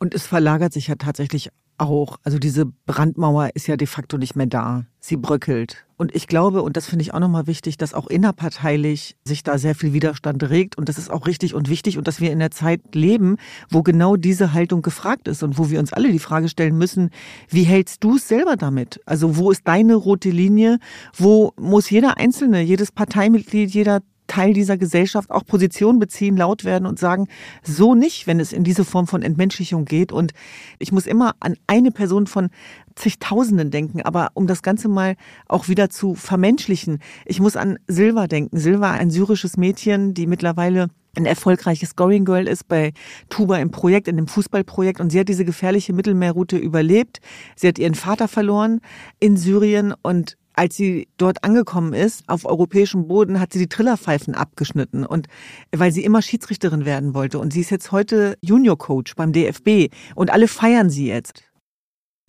[0.02, 2.16] Und es verlagert sich ja tatsächlich auch.
[2.24, 4.84] Also diese Brandmauer ist ja de facto nicht mehr da.
[4.98, 5.86] Sie bröckelt.
[5.96, 9.58] Und ich glaube, und das finde ich auch nochmal wichtig, dass auch innerparteilich sich da
[9.58, 10.76] sehr viel Widerstand regt.
[10.76, 11.98] Und das ist auch richtig und wichtig.
[11.98, 13.36] Und dass wir in der Zeit leben,
[13.70, 17.10] wo genau diese Haltung gefragt ist und wo wir uns alle die Frage stellen müssen,
[17.48, 19.00] wie hältst du es selber damit?
[19.06, 20.80] Also wo ist deine rote Linie?
[21.16, 24.00] Wo muss jeder Einzelne, jedes Parteimitglied, jeder
[24.32, 27.28] Teil dieser Gesellschaft auch Position beziehen, laut werden und sagen,
[27.62, 30.10] so nicht, wenn es in diese Form von Entmenschlichung geht.
[30.10, 30.32] Und
[30.78, 32.48] ich muss immer an eine Person von
[32.94, 35.16] zigtausenden denken, aber um das Ganze mal
[35.48, 37.00] auch wieder zu vermenschlichen.
[37.26, 38.56] Ich muss an Silva denken.
[38.56, 42.94] Silva, ein syrisches Mädchen, die mittlerweile ein erfolgreiches Scoring Girl ist bei
[43.28, 44.98] Tuba im Projekt, in dem Fußballprojekt.
[44.98, 47.20] Und sie hat diese gefährliche Mittelmeerroute überlebt.
[47.54, 48.80] Sie hat ihren Vater verloren
[49.20, 54.34] in Syrien und als sie dort angekommen ist, auf europäischem Boden, hat sie die Trillerpfeifen
[54.34, 55.28] abgeschnitten und
[55.74, 57.38] weil sie immer Schiedsrichterin werden wollte.
[57.38, 61.44] Und sie ist jetzt heute Junior Coach beim DFB und alle feiern sie jetzt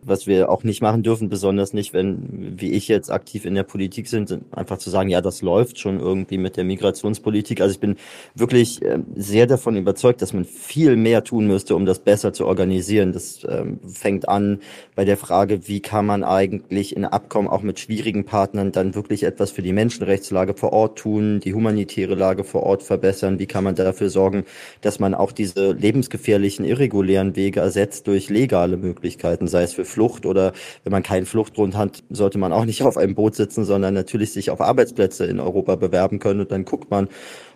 [0.06, 3.63] was wir auch nicht machen dürfen, besonders nicht, wenn, wie ich jetzt aktiv in der
[3.63, 7.62] Politik sind, einfach zu sagen, ja, das läuft schon irgendwie mit der Migrationspolitik.
[7.62, 7.96] Also ich bin
[8.36, 12.46] wirklich äh, sehr davon überzeugt, dass man viel mehr tun müsste, um das besser zu
[12.46, 13.13] organisieren.
[13.13, 14.60] Das ähm, fängt an
[14.96, 19.24] bei der Frage, wie kann man eigentlich in Abkommen auch mit schwierigen Partnern dann wirklich
[19.24, 23.63] etwas für die Menschenrechtslage vor Ort tun, die humanitäre Lage vor Ort verbessern, wie kann
[23.63, 24.46] man dafür sorgen,
[24.82, 30.25] dass man auch diese lebensgefährlichen, irregulären Wege ersetzt durch legale Möglichkeiten, sei es für Flucht
[30.25, 30.53] oder
[30.84, 34.34] wenn man keinen Fluchtgrund hat, sollte man auch nicht auf einem Boot sitzen, sondern natürlich
[34.34, 37.08] sich auf Arbeitsplätze in Europa bewerben können und dann guckt man,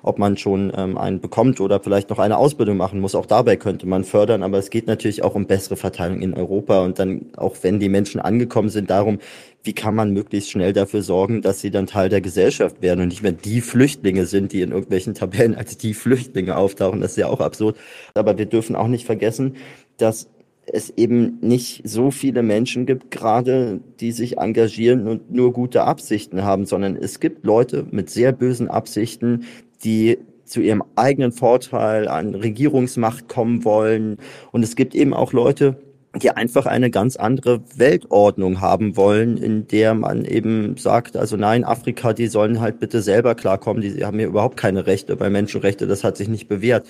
[0.04, 3.16] ob man schon ähm, einen bekommt oder vielleicht noch eine Ausbildung machen muss.
[3.16, 6.84] Auch dabei könnte man fördern, aber es geht natürlich auch um bessere Verteilung in Europa
[6.84, 9.20] und dann, auch wenn die Menschen angekommen sind, darum,
[9.64, 13.10] wie kann man möglichst schnell dafür sorgen, dass sie dann Teil der Gesellschaft werden und
[13.10, 17.02] nicht mehr die Flüchtlinge sind, die in irgendwelchen Tabellen als die Flüchtlinge auftauchen.
[17.02, 17.78] Das ist ja auch absurd.
[18.14, 19.58] Aber wir dürfen auch nicht vergessen,
[19.98, 20.30] dass
[20.72, 26.44] es eben nicht so viele Menschen gibt, gerade die sich engagieren und nur gute Absichten
[26.44, 29.46] haben, sondern es gibt Leute mit sehr bösen Absichten,
[29.84, 34.18] die zu ihrem eigenen Vorteil an Regierungsmacht kommen wollen.
[34.52, 35.78] Und es gibt eben auch Leute,
[36.16, 41.64] die einfach eine ganz andere Weltordnung haben wollen, in der man eben sagt, also nein,
[41.64, 45.86] Afrika, die sollen halt bitte selber klarkommen, die haben hier überhaupt keine Rechte bei Menschenrechte,
[45.86, 46.88] das hat sich nicht bewährt.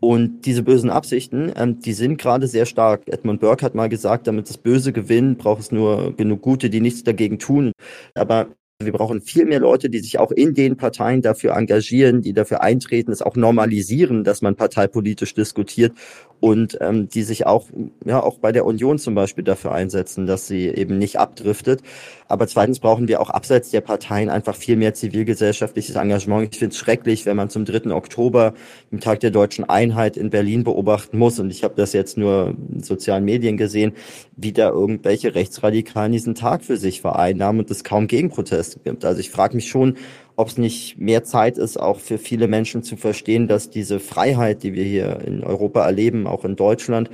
[0.00, 3.02] Und diese bösen Absichten, ähm, die sind gerade sehr stark.
[3.06, 6.80] Edmund Burke hat mal gesagt, damit das Böse gewinnt, braucht es nur genug Gute, die
[6.80, 7.72] nichts dagegen tun.
[8.14, 12.34] Aber wir brauchen viel mehr Leute, die sich auch in den Parteien dafür engagieren, die
[12.34, 15.92] dafür eintreten, es auch normalisieren, dass man parteipolitisch diskutiert
[16.40, 17.66] und ähm, die sich auch,
[18.04, 21.82] ja, auch bei der Union zum Beispiel dafür einsetzen, dass sie eben nicht abdriftet.
[22.28, 26.48] Aber zweitens brauchen wir auch abseits der Parteien einfach viel mehr zivilgesellschaftliches Engagement.
[26.52, 27.92] Ich finde es schrecklich, wenn man zum 3.
[27.92, 28.54] Oktober,
[28.90, 32.54] dem Tag der deutschen Einheit in Berlin beobachten muss, und ich habe das jetzt nur
[32.72, 33.92] in sozialen Medien gesehen,
[34.36, 39.04] wie da irgendwelche Rechtsradikalen diesen Tag für sich vereinnahmen und es kaum Gegenproteste gibt.
[39.04, 39.96] Also ich frage mich schon,
[40.36, 44.62] ob es nicht mehr Zeit ist, auch für viele Menschen zu verstehen, dass diese Freiheit,
[44.62, 47.10] die wir hier in Europa erleben, auch in Deutschland,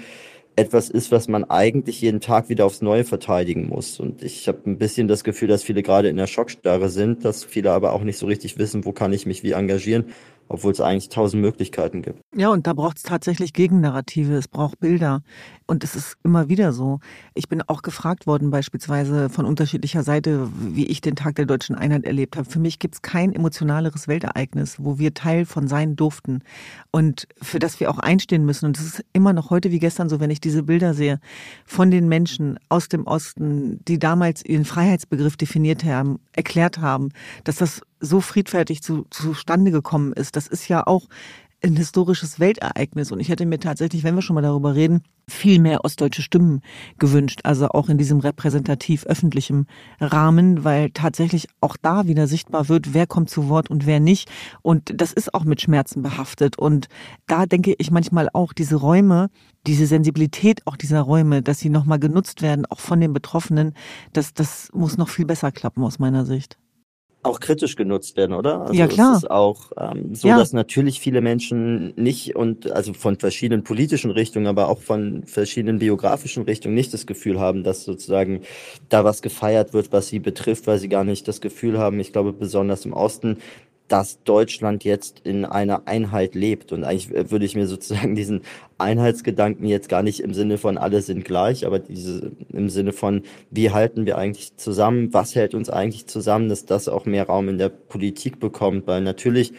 [0.54, 3.98] etwas ist, was man eigentlich jeden Tag wieder aufs Neue verteidigen muss.
[3.98, 7.44] Und ich habe ein bisschen das Gefühl, dass viele gerade in der Schockstarre sind, dass
[7.44, 10.06] viele aber auch nicht so richtig wissen, wo kann ich mich wie engagieren
[10.52, 12.20] obwohl es eigentlich tausend Möglichkeiten gibt.
[12.36, 15.22] Ja, und da braucht es tatsächlich Gegennarrative, es braucht Bilder.
[15.66, 17.00] Und es ist immer wieder so.
[17.32, 21.74] Ich bin auch gefragt worden, beispielsweise von unterschiedlicher Seite, wie ich den Tag der deutschen
[21.74, 22.48] Einheit erlebt habe.
[22.48, 26.42] Für mich gibt es kein emotionaleres Weltereignis, wo wir Teil von sein durften
[26.90, 28.66] und für das wir auch einstehen müssen.
[28.66, 31.18] Und es ist immer noch heute wie gestern so, wenn ich diese Bilder sehe
[31.64, 37.08] von den Menschen aus dem Osten, die damals ihren Freiheitsbegriff definiert haben, erklärt haben,
[37.44, 40.36] dass das so friedfertig zu, zustande gekommen ist.
[40.36, 41.08] Das ist ja auch
[41.62, 43.12] ein historisches Weltereignis.
[43.12, 46.60] Und ich hätte mir tatsächlich, wenn wir schon mal darüber reden, viel mehr ostdeutsche Stimmen
[46.98, 47.40] gewünscht.
[47.44, 49.66] Also auch in diesem repräsentativ öffentlichen
[50.00, 54.28] Rahmen, weil tatsächlich auch da wieder sichtbar wird, wer kommt zu Wort und wer nicht.
[54.62, 56.58] Und das ist auch mit Schmerzen behaftet.
[56.58, 56.88] Und
[57.26, 59.30] da denke ich manchmal auch, diese Räume,
[59.66, 63.74] diese Sensibilität auch dieser Räume, dass sie nochmal genutzt werden, auch von den Betroffenen,
[64.12, 66.58] das, das muss noch viel besser klappen aus meiner Sicht
[67.22, 68.62] auch kritisch genutzt werden, oder?
[68.62, 69.12] Also ja, klar.
[69.12, 70.38] Es ist auch ähm, so, ja.
[70.38, 75.78] dass natürlich viele Menschen nicht und also von verschiedenen politischen Richtungen, aber auch von verschiedenen
[75.78, 78.42] biografischen Richtungen nicht das Gefühl haben, dass sozusagen
[78.88, 82.12] da was gefeiert wird, was sie betrifft, weil sie gar nicht das Gefühl haben, ich
[82.12, 83.38] glaube besonders im Osten,
[83.92, 86.72] dass Deutschland jetzt in einer Einheit lebt.
[86.72, 88.40] Und eigentlich würde ich mir sozusagen diesen
[88.78, 93.22] Einheitsgedanken jetzt gar nicht im Sinne von alle sind gleich, aber diese im Sinne von
[93.50, 97.50] wie halten wir eigentlich zusammen, was hält uns eigentlich zusammen, dass das auch mehr Raum
[97.50, 99.52] in der Politik bekommt, weil natürlich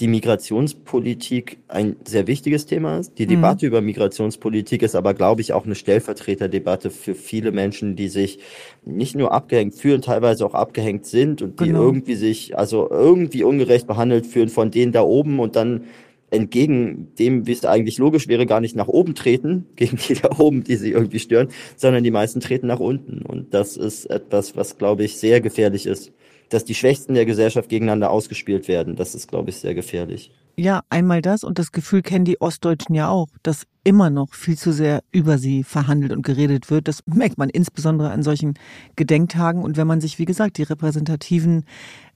[0.00, 3.18] die Migrationspolitik ein sehr wichtiges Thema ist.
[3.18, 3.30] Die mhm.
[3.30, 8.38] Debatte über Migrationspolitik ist aber, glaube ich, auch eine Stellvertreterdebatte für viele Menschen, die sich
[8.84, 11.82] nicht nur abgehängt fühlen, teilweise auch abgehängt sind und die genau.
[11.82, 15.84] irgendwie sich, also irgendwie ungerecht behandelt fühlen von denen da oben und dann
[16.30, 20.30] entgegen dem, wie es eigentlich logisch wäre, gar nicht nach oben treten, gegen die da
[20.38, 23.22] oben, die sie irgendwie stören, sondern die meisten treten nach unten.
[23.22, 26.12] Und das ist etwas, was, glaube ich, sehr gefährlich ist
[26.48, 28.96] dass die Schwächsten der Gesellschaft gegeneinander ausgespielt werden.
[28.96, 30.30] Das ist, glaube ich, sehr gefährlich.
[30.58, 34.56] Ja, einmal das und das Gefühl kennen die Ostdeutschen ja auch, dass immer noch viel
[34.56, 36.88] zu sehr über sie verhandelt und geredet wird.
[36.88, 38.54] Das merkt man insbesondere an solchen
[38.96, 39.62] Gedenktagen.
[39.62, 41.66] Und wenn man sich, wie gesagt, die repräsentativen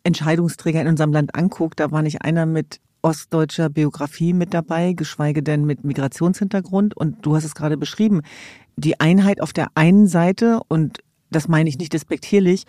[0.05, 5.43] Entscheidungsträger in unserem Land anguckt, da war nicht einer mit ostdeutscher Biografie mit dabei, geschweige
[5.43, 6.97] denn mit Migrationshintergrund.
[6.97, 8.23] Und du hast es gerade beschrieben,
[8.77, 12.65] die Einheit auf der einen Seite und das meine ich nicht despektierlich,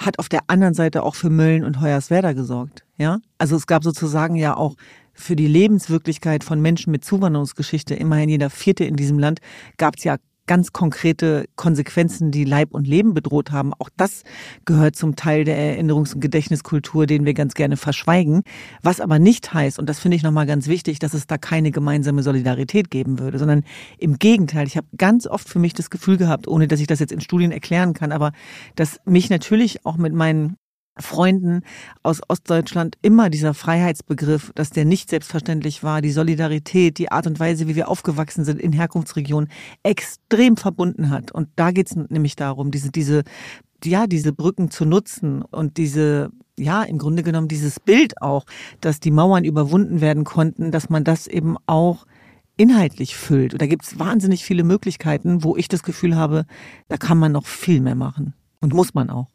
[0.00, 2.84] hat auf der anderen Seite auch für Mölln und Hoyerswerda gesorgt.
[2.96, 4.74] Ja, also es gab sozusagen ja auch
[5.12, 9.40] für die Lebenswirklichkeit von Menschen mit Zuwanderungsgeschichte, immerhin jeder Vierte in diesem Land,
[9.76, 10.16] gab es ja
[10.50, 13.72] ganz konkrete Konsequenzen, die Leib und Leben bedroht haben.
[13.78, 14.24] Auch das
[14.64, 18.42] gehört zum Teil der Erinnerungs- und Gedächtniskultur, den wir ganz gerne verschweigen.
[18.82, 21.70] Was aber nicht heißt, und das finde ich nochmal ganz wichtig, dass es da keine
[21.70, 23.62] gemeinsame Solidarität geben würde, sondern
[23.96, 24.66] im Gegenteil.
[24.66, 27.20] Ich habe ganz oft für mich das Gefühl gehabt, ohne dass ich das jetzt in
[27.20, 28.32] Studien erklären kann, aber
[28.74, 30.56] dass mich natürlich auch mit meinen
[31.00, 31.62] Freunden
[32.02, 37.40] aus Ostdeutschland immer dieser Freiheitsbegriff, dass der nicht selbstverständlich war, die Solidarität, die Art und
[37.40, 39.50] Weise, wie wir aufgewachsen sind in Herkunftsregionen,
[39.82, 41.32] extrem verbunden hat.
[41.32, 43.22] Und da geht es nämlich darum, diese, diese,
[43.84, 48.44] ja, diese Brücken zu nutzen und diese, ja, im Grunde genommen dieses Bild auch,
[48.80, 52.06] dass die Mauern überwunden werden konnten, dass man das eben auch
[52.56, 53.54] inhaltlich füllt.
[53.54, 56.44] Und da gibt es wahnsinnig viele Möglichkeiten, wo ich das Gefühl habe,
[56.88, 58.34] da kann man noch viel mehr machen.
[58.60, 59.28] Und muss man auch.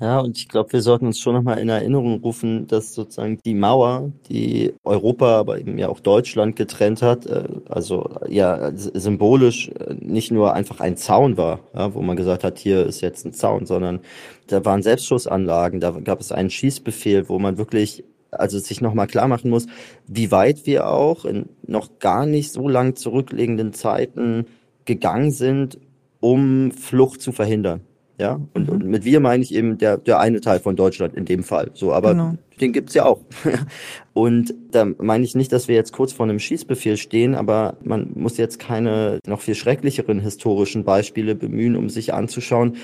[0.00, 3.54] Ja, und ich glaube, wir sollten uns schon nochmal in Erinnerung rufen, dass sozusagen die
[3.54, 9.94] Mauer, die Europa, aber eben ja auch Deutschland getrennt hat, äh, also ja symbolisch äh,
[9.94, 13.32] nicht nur einfach ein Zaun war, ja, wo man gesagt hat, hier ist jetzt ein
[13.32, 14.00] Zaun, sondern
[14.48, 18.02] da waren Selbstschussanlagen, da gab es einen Schießbefehl, wo man wirklich
[18.32, 19.66] also sich nochmal klar machen muss,
[20.08, 24.46] wie weit wir auch in noch gar nicht so lang zurückliegenden Zeiten
[24.84, 25.78] gegangen sind,
[26.18, 27.82] um Flucht zu verhindern.
[28.18, 28.74] Ja, und, mhm.
[28.74, 31.70] und mit wir meine ich eben der, der eine Teil von Deutschland in dem Fall.
[31.74, 32.34] So, aber genau.
[32.60, 33.20] den gibt's ja auch.
[34.12, 38.12] und da meine ich nicht, dass wir jetzt kurz vor einem Schießbefehl stehen, aber man
[38.14, 42.76] muss jetzt keine noch viel schrecklicheren historischen Beispiele bemühen, um sich anzuschauen,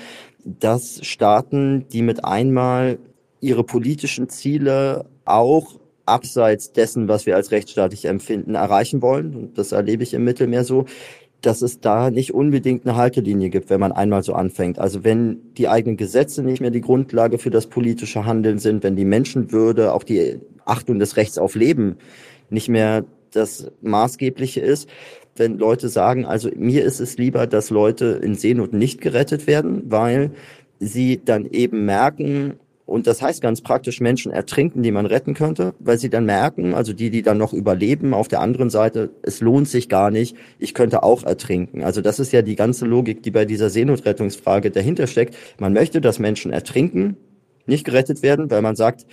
[0.43, 2.97] dass Staaten, die mit einmal
[3.39, 9.35] ihre politischen Ziele auch abseits dessen, was wir als rechtsstaatlich empfinden, erreichen wollen.
[9.35, 10.85] Und das erlebe ich im Mittelmeer so
[11.41, 14.77] dass es da nicht unbedingt eine Haltelinie gibt, wenn man einmal so anfängt.
[14.77, 18.95] Also wenn die eigenen Gesetze nicht mehr die Grundlage für das politische Handeln sind, wenn
[18.95, 21.97] die Menschenwürde, auch die Achtung des Rechts auf Leben
[22.49, 24.89] nicht mehr das Maßgebliche ist,
[25.35, 29.83] wenn Leute sagen, also mir ist es lieber, dass Leute in Seenot nicht gerettet werden,
[29.85, 30.31] weil
[30.79, 35.75] sie dann eben merken, und das heißt ganz praktisch Menschen ertrinken, die man retten könnte,
[35.79, 39.41] weil sie dann merken, also die, die dann noch überleben, auf der anderen Seite, es
[39.41, 41.83] lohnt sich gar nicht, ich könnte auch ertrinken.
[41.83, 45.35] Also das ist ja die ganze Logik, die bei dieser Seenotrettungsfrage dahinter steckt.
[45.59, 47.15] Man möchte, dass Menschen ertrinken,
[47.67, 49.05] nicht gerettet werden, weil man sagt,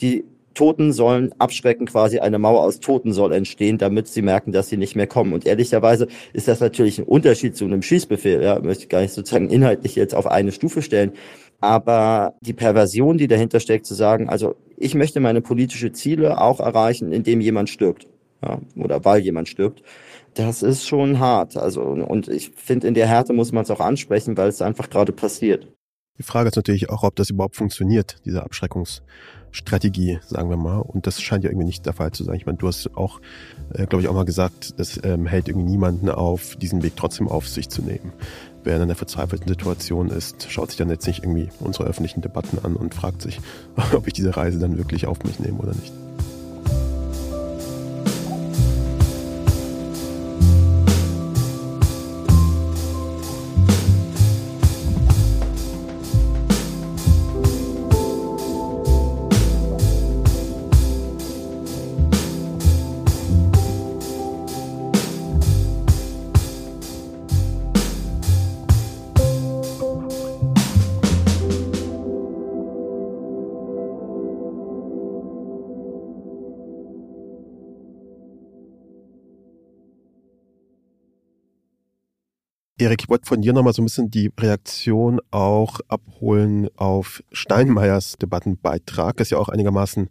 [0.00, 0.24] die
[0.58, 4.76] Toten sollen abschrecken, quasi eine Mauer aus Toten soll entstehen, damit sie merken, dass sie
[4.76, 5.32] nicht mehr kommen.
[5.32, 8.42] Und ehrlicherweise ist das natürlich ein Unterschied zu einem Schießbefehl.
[8.42, 11.12] Ja, möchte ich gar nicht sozusagen inhaltlich jetzt auf eine Stufe stellen.
[11.60, 16.60] Aber die Perversion, die dahinter steckt, zu sagen, also ich möchte meine politische Ziele auch
[16.60, 18.06] erreichen, indem jemand stirbt.
[18.40, 19.82] Ja, oder weil jemand stirbt.
[20.34, 21.56] Das ist schon hart.
[21.56, 24.88] Also, und ich finde, in der Härte muss man es auch ansprechen, weil es einfach
[24.88, 25.66] gerade passiert.
[26.18, 30.78] Die Frage ist natürlich auch, ob das überhaupt funktioniert, diese Abschreckungsstrategie, sagen wir mal.
[30.78, 32.36] Und das scheint ja irgendwie nicht der Fall zu sein.
[32.36, 33.20] Ich meine, du hast auch,
[33.74, 37.26] äh, glaube ich, auch mal gesagt, das ähm, hält irgendwie niemanden auf, diesen Weg trotzdem
[37.26, 38.12] auf sich zu nehmen
[38.68, 42.58] wer in einer verzweifelten Situation ist, schaut sich dann jetzt nicht irgendwie unsere öffentlichen Debatten
[42.62, 43.40] an und fragt sich,
[43.94, 45.92] ob ich diese Reise dann wirklich auf mich nehme oder nicht.
[82.80, 88.18] Erik, ich wollte von dir nochmal so ein bisschen die Reaktion auch abholen auf Steinmeiers
[88.18, 89.16] Debattenbeitrag.
[89.16, 90.08] Das ist ja auch einigermaßen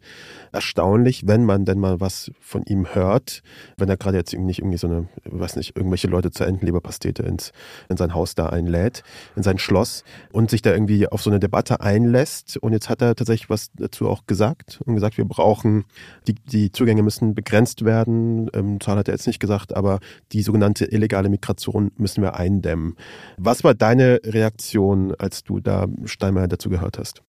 [0.51, 3.41] erstaunlich, wenn man denn mal was von ihm hört.
[3.77, 7.53] Wenn er gerade jetzt nicht irgendwie so eine, weiß nicht, irgendwelche Leute zur Entenleberpastete ins,
[7.87, 9.01] in sein Haus da einlädt,
[9.37, 10.03] in sein Schloss
[10.33, 12.57] und sich da irgendwie auf so eine Debatte einlässt.
[12.57, 15.85] Und jetzt hat er tatsächlich was dazu auch gesagt und gesagt, wir brauchen,
[16.27, 18.49] die, die Zugänge müssen begrenzt werden.
[18.53, 20.01] Ähm, Zahl hat er jetzt nicht gesagt, aber
[20.33, 22.95] die sogenannte illegale Migration müssen wir ein eindämmen.
[23.37, 27.23] Was war deine Reaktion, als du da Steinmeier dazu gehört hast?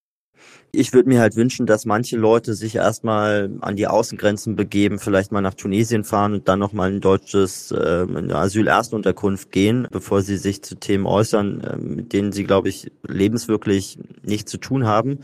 [0.70, 5.32] Ich würde mir halt wünschen, dass manche Leute sich erstmal an die Außengrenzen begeben, vielleicht
[5.32, 10.62] mal nach Tunesien fahren und dann nochmal ein deutsches äh, Asylerstunterkunft gehen, bevor sie sich
[10.62, 15.20] zu Themen äußern, äh, mit denen sie, glaube ich, lebenswirklich nichts zu tun haben.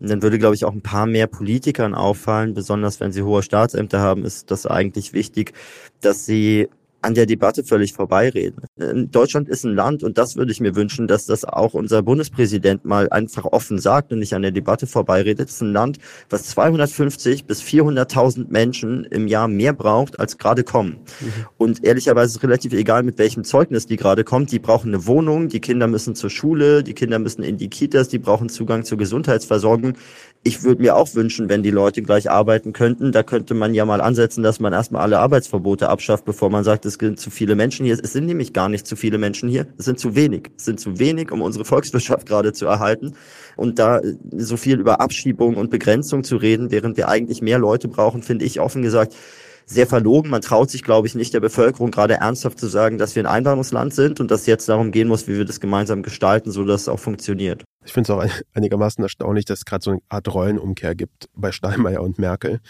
[0.00, 3.44] Und dann würde, glaube ich, auch ein paar mehr Politikern auffallen, besonders wenn sie hohe
[3.44, 5.52] Staatsämter haben, ist das eigentlich wichtig,
[6.00, 6.68] dass sie
[7.02, 8.64] an der Debatte völlig vorbeireden.
[9.10, 12.84] Deutschland ist ein Land und das würde ich mir wünschen, dass das auch unser Bundespräsident
[12.84, 15.48] mal einfach offen sagt und nicht an der Debatte vorbeiredet.
[15.48, 15.98] Es ist ein Land,
[16.30, 20.98] was 250 bis 400.000 Menschen im Jahr mehr braucht, als gerade kommen.
[21.20, 21.32] Mhm.
[21.58, 24.52] Und ehrlicherweise ist relativ egal, mit welchem Zeugnis die gerade kommt.
[24.52, 28.08] Die brauchen eine Wohnung, die Kinder müssen zur Schule, die Kinder müssen in die Kitas,
[28.08, 29.94] die brauchen Zugang zur Gesundheitsversorgung
[30.44, 33.12] ich würde mir auch wünschen, wenn die Leute gleich arbeiten könnten.
[33.12, 36.84] Da könnte man ja mal ansetzen, dass man erstmal alle Arbeitsverbote abschafft, bevor man sagt,
[36.84, 37.96] es sind zu viele Menschen hier.
[38.02, 39.68] Es sind nämlich gar nicht zu viele Menschen hier.
[39.78, 40.50] Es sind zu wenig.
[40.56, 43.14] Es sind zu wenig, um unsere Volkswirtschaft gerade zu erhalten.
[43.56, 44.00] Und da
[44.36, 48.44] so viel über Abschiebung und Begrenzung zu reden, während wir eigentlich mehr Leute brauchen, finde
[48.44, 49.14] ich offen gesagt
[49.64, 50.28] sehr verlogen.
[50.28, 53.26] Man traut sich, glaube ich, nicht der Bevölkerung gerade ernsthaft zu sagen, dass wir ein
[53.26, 56.82] Einwanderungsland sind und dass jetzt darum gehen muss, wie wir das gemeinsam gestalten, so dass
[56.82, 57.62] es auch funktioniert.
[57.84, 61.52] Ich finde es auch einigermaßen erstaunlich, dass es gerade so eine Art Rollenumkehr gibt bei
[61.52, 62.60] Steinmeier und Merkel.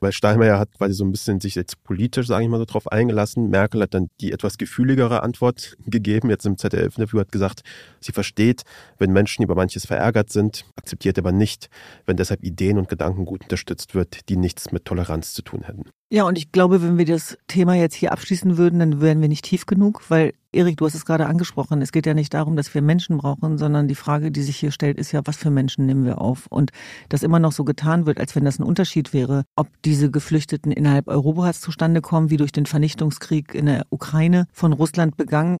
[0.00, 2.90] Weil Steinmeier hat quasi so ein bisschen sich jetzt politisch, sage ich mal so, drauf
[2.90, 3.50] eingelassen.
[3.50, 6.30] Merkel hat dann die etwas gefühligere Antwort gegeben.
[6.30, 7.62] Jetzt im ZDF-Interview hat gesagt,
[8.00, 8.62] sie versteht,
[8.98, 11.68] wenn Menschen über manches verärgert sind, akzeptiert aber nicht,
[12.06, 15.90] wenn deshalb Ideen und Gedanken gut unterstützt wird, die nichts mit Toleranz zu tun hätten.
[16.14, 19.28] Ja, und ich glaube, wenn wir das Thema jetzt hier abschließen würden, dann wären wir
[19.28, 21.80] nicht tief genug, weil Erik, du hast es gerade angesprochen.
[21.80, 24.72] Es geht ja nicht darum, dass wir Menschen brauchen, sondern die Frage, die sich hier
[24.72, 26.48] stellt, ist ja, was für Menschen nehmen wir auf?
[26.48, 26.70] Und
[27.08, 30.70] dass immer noch so getan wird, als wenn das ein Unterschied wäre, ob diese Geflüchteten
[30.70, 35.56] innerhalb Europas zustande kommen, wie durch den Vernichtungskrieg in der Ukraine von Russland begangen.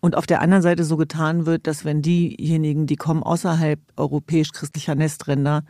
[0.00, 4.94] Und auf der anderen Seite so getan wird, dass wenn diejenigen, die kommen außerhalb europäisch-christlicher
[4.94, 5.64] Nestränder,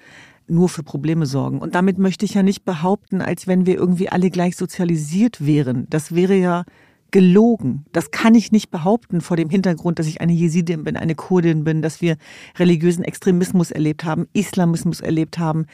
[0.49, 1.59] nur für Probleme sorgen.
[1.61, 5.87] Und damit möchte ich ja nicht behaupten, als wenn wir irgendwie alle gleich sozialisiert wären.
[5.91, 6.65] Das wäre ja
[7.11, 7.85] gelogen.
[7.93, 11.65] Das kann ich nicht behaupten vor dem Hintergrund, dass ich eine Jesidin bin, eine Kurdin
[11.65, 12.17] bin, dass wir
[12.59, 15.67] religiösen Extremismus erlebt haben, Islamismus erlebt haben.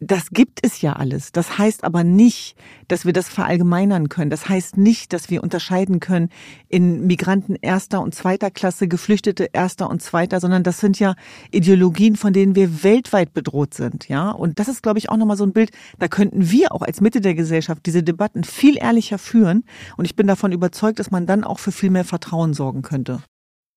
[0.00, 1.32] Das gibt es ja alles.
[1.32, 2.56] Das heißt aber nicht,
[2.86, 4.30] dass wir das verallgemeinern können.
[4.30, 6.28] Das heißt nicht, dass wir unterscheiden können
[6.68, 11.14] in Migranten erster und zweiter Klasse, Geflüchtete erster und zweiter, sondern das sind ja
[11.50, 14.30] Ideologien, von denen wir weltweit bedroht sind, ja.
[14.30, 15.70] Und das ist, glaube ich, auch nochmal so ein Bild.
[15.98, 19.64] Da könnten wir auch als Mitte der Gesellschaft diese Debatten viel ehrlicher führen.
[19.96, 23.20] Und ich bin davon überzeugt, dass man dann auch für viel mehr Vertrauen sorgen könnte.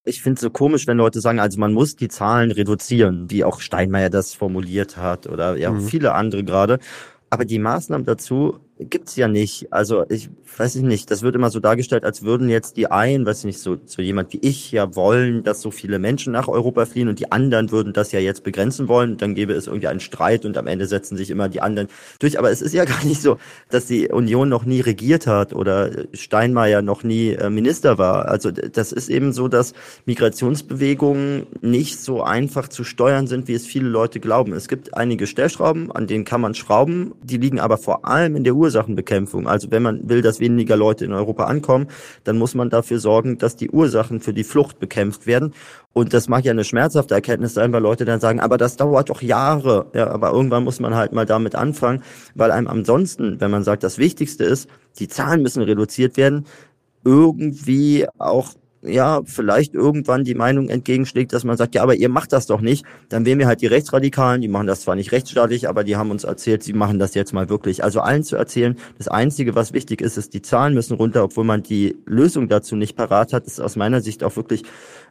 [0.04, 3.44] Ich finde es so komisch, wenn Leute sagen, also man muss die Zahlen reduzieren, wie
[3.44, 5.82] auch Steinmeier das formuliert hat oder ja mhm.
[5.82, 6.80] viele andere gerade.
[7.30, 8.60] Aber die Maßnahmen dazu
[8.90, 9.72] gibt's ja nicht.
[9.72, 13.26] Also ich weiß ich nicht, das wird immer so dargestellt, als würden jetzt die einen,
[13.26, 16.48] weiß ich nicht, so, so jemand wie ich ja wollen, dass so viele Menschen nach
[16.48, 19.18] Europa fliehen und die anderen würden das ja jetzt begrenzen wollen.
[19.18, 21.88] Dann gäbe es irgendwie einen Streit und am Ende setzen sich immer die anderen
[22.20, 22.38] durch.
[22.38, 23.38] Aber es ist ja gar nicht so,
[23.70, 28.28] dass die Union noch nie regiert hat oder Steinmeier noch nie äh, Minister war.
[28.28, 29.74] Also das ist eben so, dass
[30.06, 34.54] Migrationsbewegungen nicht so einfach zu steuern sind, wie es viele Leute glauben.
[34.54, 37.14] Es gibt einige Stellschrauben, an denen kann man schrauben.
[37.24, 39.48] Die liegen aber vor allem in der Ursache Ursachenbekämpfung.
[39.48, 41.88] Also wenn man will, dass weniger Leute in Europa ankommen,
[42.24, 45.54] dann muss man dafür sorgen, dass die Ursachen für die Flucht bekämpft werden.
[45.94, 49.10] Und das mag ja eine schmerzhafte Erkenntnis sein, weil Leute dann sagen, aber das dauert
[49.10, 49.88] doch Jahre.
[49.94, 52.02] Ja, aber irgendwann muss man halt mal damit anfangen,
[52.34, 54.70] weil einem ansonsten, wenn man sagt, das Wichtigste ist,
[55.00, 56.46] die Zahlen müssen reduziert werden,
[57.04, 62.34] irgendwie auch ja, vielleicht irgendwann die Meinung entgegenschlägt, dass man sagt, ja, aber ihr macht
[62.34, 65.70] das doch nicht, dann wären wir halt die Rechtsradikalen, die machen das zwar nicht rechtsstaatlich,
[65.70, 67.84] aber die haben uns erzählt, sie machen das jetzt mal wirklich.
[67.84, 71.44] Also allen zu erzählen, das Einzige, was wichtig ist, ist, die Zahlen müssen runter, obwohl
[71.44, 74.64] man die Lösung dazu nicht parat hat, ist aus meiner Sicht auch wirklich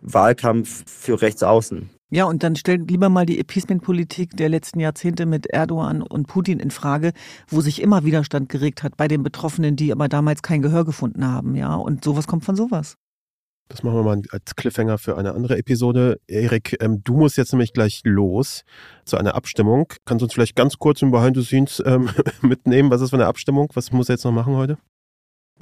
[0.02, 1.90] Wahlkampf für Rechtsaußen.
[2.12, 6.58] Ja, und dann stellt lieber mal die Epismenpolitik der letzten Jahrzehnte mit Erdogan und Putin
[6.58, 7.12] in Frage,
[7.46, 11.24] wo sich immer Widerstand geregt hat bei den Betroffenen, die aber damals kein Gehör gefunden
[11.24, 11.76] haben, ja.
[11.76, 12.96] Und sowas kommt von sowas.
[13.70, 16.18] Das machen wir mal als Cliffhanger für eine andere Episode.
[16.26, 18.64] Erik, ähm, du musst jetzt nämlich gleich los
[19.04, 19.92] zu einer Abstimmung.
[20.04, 22.10] Kannst du uns vielleicht ganz kurz im Behind the Scenes ähm,
[22.42, 22.90] mitnehmen?
[22.90, 23.70] Was ist für eine Abstimmung?
[23.74, 24.76] Was muss er jetzt noch machen heute?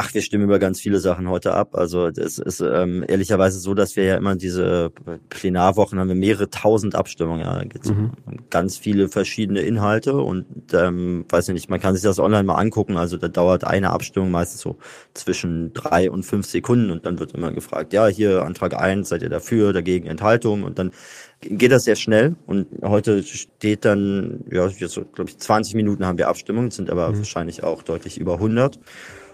[0.00, 1.74] Ach, wir stimmen über ganz viele Sachen heute ab.
[1.74, 4.92] Also es ist ähm, ehrlicherweise so, dass wir ja immer diese
[5.28, 7.40] Plenarwochen haben wir mehrere tausend Abstimmungen.
[7.40, 7.60] Ja,
[7.92, 8.12] mhm.
[8.48, 12.96] ganz viele verschiedene Inhalte und ähm, weiß nicht, man kann sich das online mal angucken.
[12.96, 14.78] Also da dauert eine Abstimmung meistens so
[15.14, 19.22] zwischen drei und fünf Sekunden und dann wird immer gefragt, ja, hier Antrag eins, seid
[19.22, 20.92] ihr dafür, dagegen Enthaltung und dann
[21.40, 26.18] geht das sehr schnell und heute steht dann, ja, jetzt glaube ich, 20 Minuten haben
[26.18, 27.18] wir Abstimmungen, sind aber mhm.
[27.18, 28.78] wahrscheinlich auch deutlich über 100.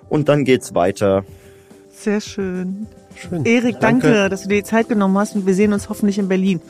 [0.09, 1.25] Und dann geht's weiter.
[1.93, 2.87] Sehr schön.
[3.17, 3.45] Schön.
[3.45, 4.09] Erik, danke.
[4.09, 6.61] danke, dass du dir die Zeit genommen hast und wir sehen uns hoffentlich in Berlin.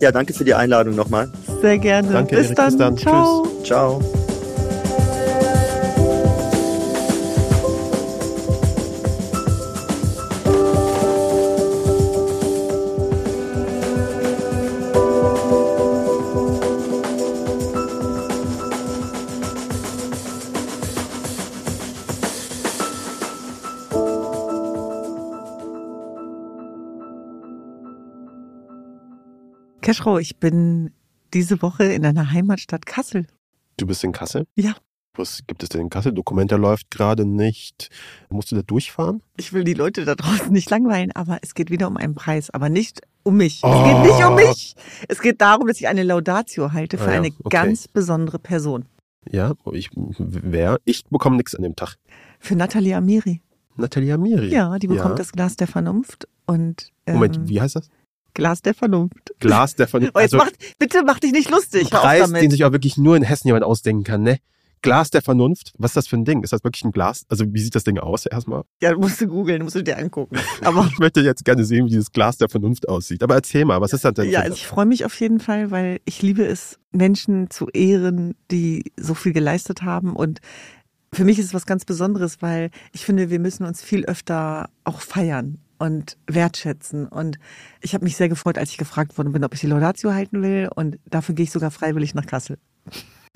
[0.00, 1.28] Ja, danke für die Einladung nochmal.
[1.60, 2.12] Sehr gerne.
[2.12, 2.68] Danke, bis, Erik, dann.
[2.68, 2.96] bis dann.
[2.98, 3.46] Ciao.
[3.46, 3.64] Tschüss.
[3.64, 4.37] Ciao.
[29.88, 30.90] Keschrau, ich bin
[31.32, 33.26] diese Woche in deiner Heimatstadt Kassel.
[33.78, 34.46] Du bist in Kassel?
[34.54, 34.74] Ja.
[35.14, 36.12] Was gibt es denn in Kassel?
[36.12, 37.88] Dokumenta läuft gerade nicht.
[38.28, 39.22] Musst du da durchfahren?
[39.38, 42.50] Ich will die Leute da draußen nicht langweilen, aber es geht wieder um einen Preis,
[42.50, 43.60] aber nicht um mich.
[43.62, 43.68] Oh.
[43.72, 44.74] Es geht nicht um mich.
[45.08, 47.18] Es geht darum, dass ich eine Laudatio halte für ah, ja.
[47.20, 47.48] eine okay.
[47.48, 48.84] ganz besondere Person.
[49.30, 50.80] Ja, ich, wer?
[50.84, 51.96] Ich bekomme nichts an dem Tag.
[52.40, 53.40] Für Nathalie Amiri.
[53.76, 54.48] Nathalie Amiri?
[54.48, 55.16] Ja, die bekommt ja.
[55.16, 56.92] das Glas der Vernunft und.
[57.06, 57.88] Ähm, Moment, wie heißt das?
[58.38, 59.34] Glas der Vernunft.
[59.40, 60.14] Glas der Vernunft.
[60.14, 61.92] Oh, jetzt also, macht, bitte mach dich nicht lustig.
[61.92, 64.38] Ein Preis, den sich auch wirklich nur in Hessen jemand ausdenken kann, ne?
[64.80, 65.72] Glas der Vernunft.
[65.76, 66.44] Was ist das für ein Ding?
[66.44, 67.24] Ist das wirklich ein Glas?
[67.28, 68.62] Also wie sieht das Ding aus erstmal?
[68.80, 70.36] Ja, musst du googeln, musst du dir angucken.
[70.62, 73.24] Aber ich möchte jetzt gerne sehen, wie dieses Glas der Vernunft aussieht.
[73.24, 74.30] Aber erzähl mal, was ist das denn?
[74.30, 78.36] Ja, also ich freue mich auf jeden Fall, weil ich liebe es, Menschen zu ehren,
[78.52, 80.38] die so viel geleistet haben und
[81.12, 84.68] für mich ist es was ganz Besonderes, weil ich finde, wir müssen uns viel öfter
[84.84, 87.06] auch feiern und wertschätzen.
[87.06, 87.38] Und
[87.80, 90.42] ich habe mich sehr gefreut, als ich gefragt worden bin, ob ich die Laudatio halten
[90.42, 90.68] will.
[90.74, 92.58] Und dafür gehe ich sogar freiwillig nach Kassel.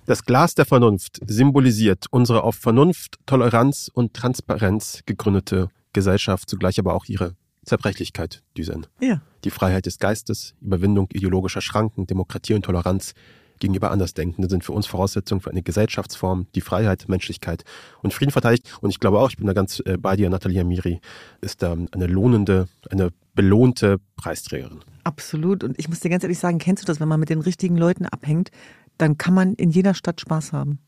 [0.07, 6.95] Das Glas der Vernunft symbolisiert unsere auf Vernunft, Toleranz und Transparenz gegründete Gesellschaft, zugleich aber
[6.95, 8.87] auch ihre Zerbrechlichkeit, Düsen.
[9.01, 9.23] Ja.
[9.45, 13.15] Die Freiheit des Geistes, Überwindung ideologischer Schranken, Demokratie und Toleranz
[13.63, 17.63] gegenüber Andersdenkenden sind für uns Voraussetzungen für eine Gesellschaftsform, die Freiheit, Menschlichkeit
[18.03, 18.77] und Frieden verteidigt.
[18.81, 21.01] Und ich glaube auch, ich bin da ganz äh, bei dir, Nathalie Amiri,
[21.41, 24.81] ist da eine lohnende, eine belohnte Preisträgerin.
[25.05, 25.63] Absolut.
[25.63, 27.77] Und ich muss dir ganz ehrlich sagen, kennst du das, wenn man mit den richtigen
[27.77, 28.51] Leuten abhängt,
[28.99, 30.81] dann kann man in jeder Stadt Spaß haben.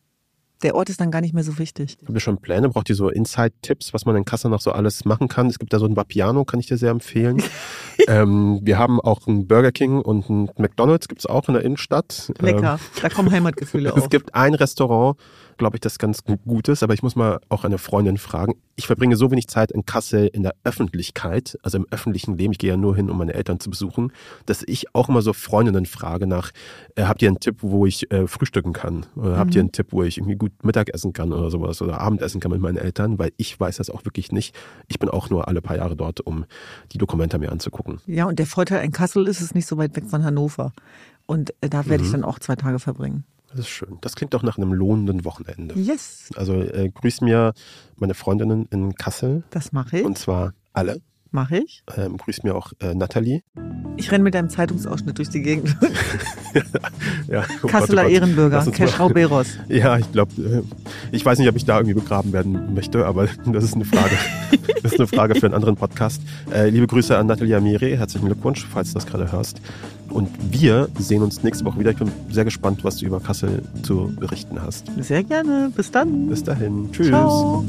[0.62, 1.98] Der Ort ist dann gar nicht mehr so wichtig.
[2.02, 2.68] Habt ihr schon Pläne?
[2.70, 5.48] Braucht ihr so Inside-Tipps, was man in Kassel noch so alles machen kann?
[5.48, 7.42] Es gibt da so ein Vapiano, kann ich dir sehr empfehlen.
[8.08, 12.32] ähm, wir haben auch einen Burger King und einen McDonalds gibt's auch in der Innenstadt.
[12.40, 14.10] Lecker, Ähm, da kommen Heimatgefühle es auf.
[14.10, 15.18] gibt ein Restaurant,
[15.58, 18.54] glaube ich, das ganz gu- gut ist, aber ich muss mal auch eine Freundin fragen.
[18.76, 22.52] Ich verbringe so wenig Zeit in Kassel in der Öffentlichkeit, also im öffentlichen Leben.
[22.52, 24.12] Ich gehe ja nur hin, um meine Eltern zu besuchen,
[24.46, 26.50] dass ich auch immer so Freundinnen frage nach,
[26.96, 29.06] äh, habt ihr einen Tipp, wo ich äh, frühstücken kann?
[29.16, 32.00] Oder habt ihr einen Tipp, wo ich irgendwie gut Mittag essen kann oder sowas oder
[32.00, 33.18] Abendessen kann mit meinen Eltern?
[33.18, 34.54] Weil ich weiß das auch wirklich nicht.
[34.88, 36.44] Ich bin auch nur alle paar Jahre dort, um
[36.92, 38.00] die Dokumente mir anzugucken.
[38.06, 40.72] Ja, und der Vorteil in Kassel ist, es ist nicht so weit weg von Hannover.
[41.26, 42.06] Und äh, da werde Mhm.
[42.06, 43.24] ich dann auch zwei Tage verbringen.
[43.56, 43.98] Das ist schön.
[44.00, 45.78] Das klingt doch nach einem lohnenden Wochenende.
[45.78, 47.52] Yes, Also äh, grüß mir
[47.96, 49.44] meine Freundinnen in Kassel.
[49.50, 50.04] das mache ich.
[50.04, 51.00] Und zwar alle.
[51.34, 51.82] Mache ich.
[51.96, 53.42] Ähm, grüß mir auch äh, Nathalie.
[53.96, 55.76] Ich renne mit einem Zeitungsausschnitt durch die Gegend.
[57.26, 58.22] Ja, oh Kasseler Gott, oh Gott.
[58.22, 59.46] Ehrenbürger, Keschrau mal- Beros.
[59.68, 60.62] Ja, ich glaube, äh,
[61.10, 64.14] ich weiß nicht, ob ich da irgendwie begraben werden möchte, aber das ist eine Frage.
[64.84, 66.22] das ist eine Frage für einen anderen Podcast.
[66.52, 69.60] Äh, liebe Grüße an Nathalie Amiri, herzlichen Glückwunsch, falls du das gerade hörst.
[70.10, 71.90] Und wir sehen uns nächste Woche wieder.
[71.90, 74.86] Ich bin sehr gespannt, was du über Kassel zu berichten hast.
[75.00, 75.72] Sehr gerne.
[75.74, 76.28] Bis dann.
[76.28, 76.92] Bis dahin.
[76.92, 77.08] Tschüss.
[77.08, 77.64] Ciao.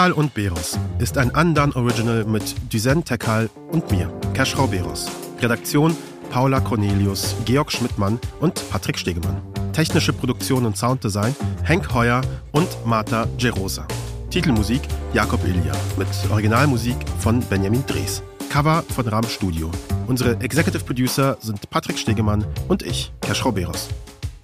[0.00, 5.10] Tekal und Beros ist ein Undone Original mit Duzen Tekal und mir, Keschrau Beros.
[5.42, 5.94] Redaktion
[6.30, 9.42] Paula Cornelius, Georg Schmidtmann und Patrick Stegemann.
[9.74, 12.22] Technische Produktion und Sounddesign Henk Heuer
[12.52, 13.86] und Marta Gerosa.
[14.30, 14.80] Titelmusik
[15.12, 18.22] Jakob Ilja mit Originalmusik von Benjamin Drees.
[18.48, 19.70] Cover von Ram Studio.
[20.06, 23.90] Unsere Executive Producer sind Patrick Stegemann und ich, Keschrau Beros.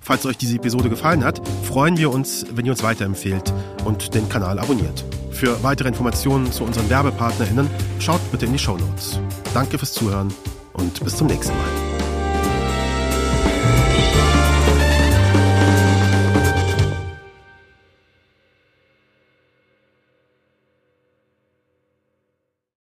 [0.00, 3.54] Falls euch diese Episode gefallen hat, freuen wir uns, wenn ihr uns weiterempfehlt
[3.86, 5.02] und den Kanal abonniert.
[5.36, 7.68] Für weitere Informationen zu unseren WerbepartnerInnen
[7.98, 9.20] schaut bitte in die Show Notes.
[9.52, 10.32] Danke fürs Zuhören
[10.72, 11.85] und bis zum nächsten Mal.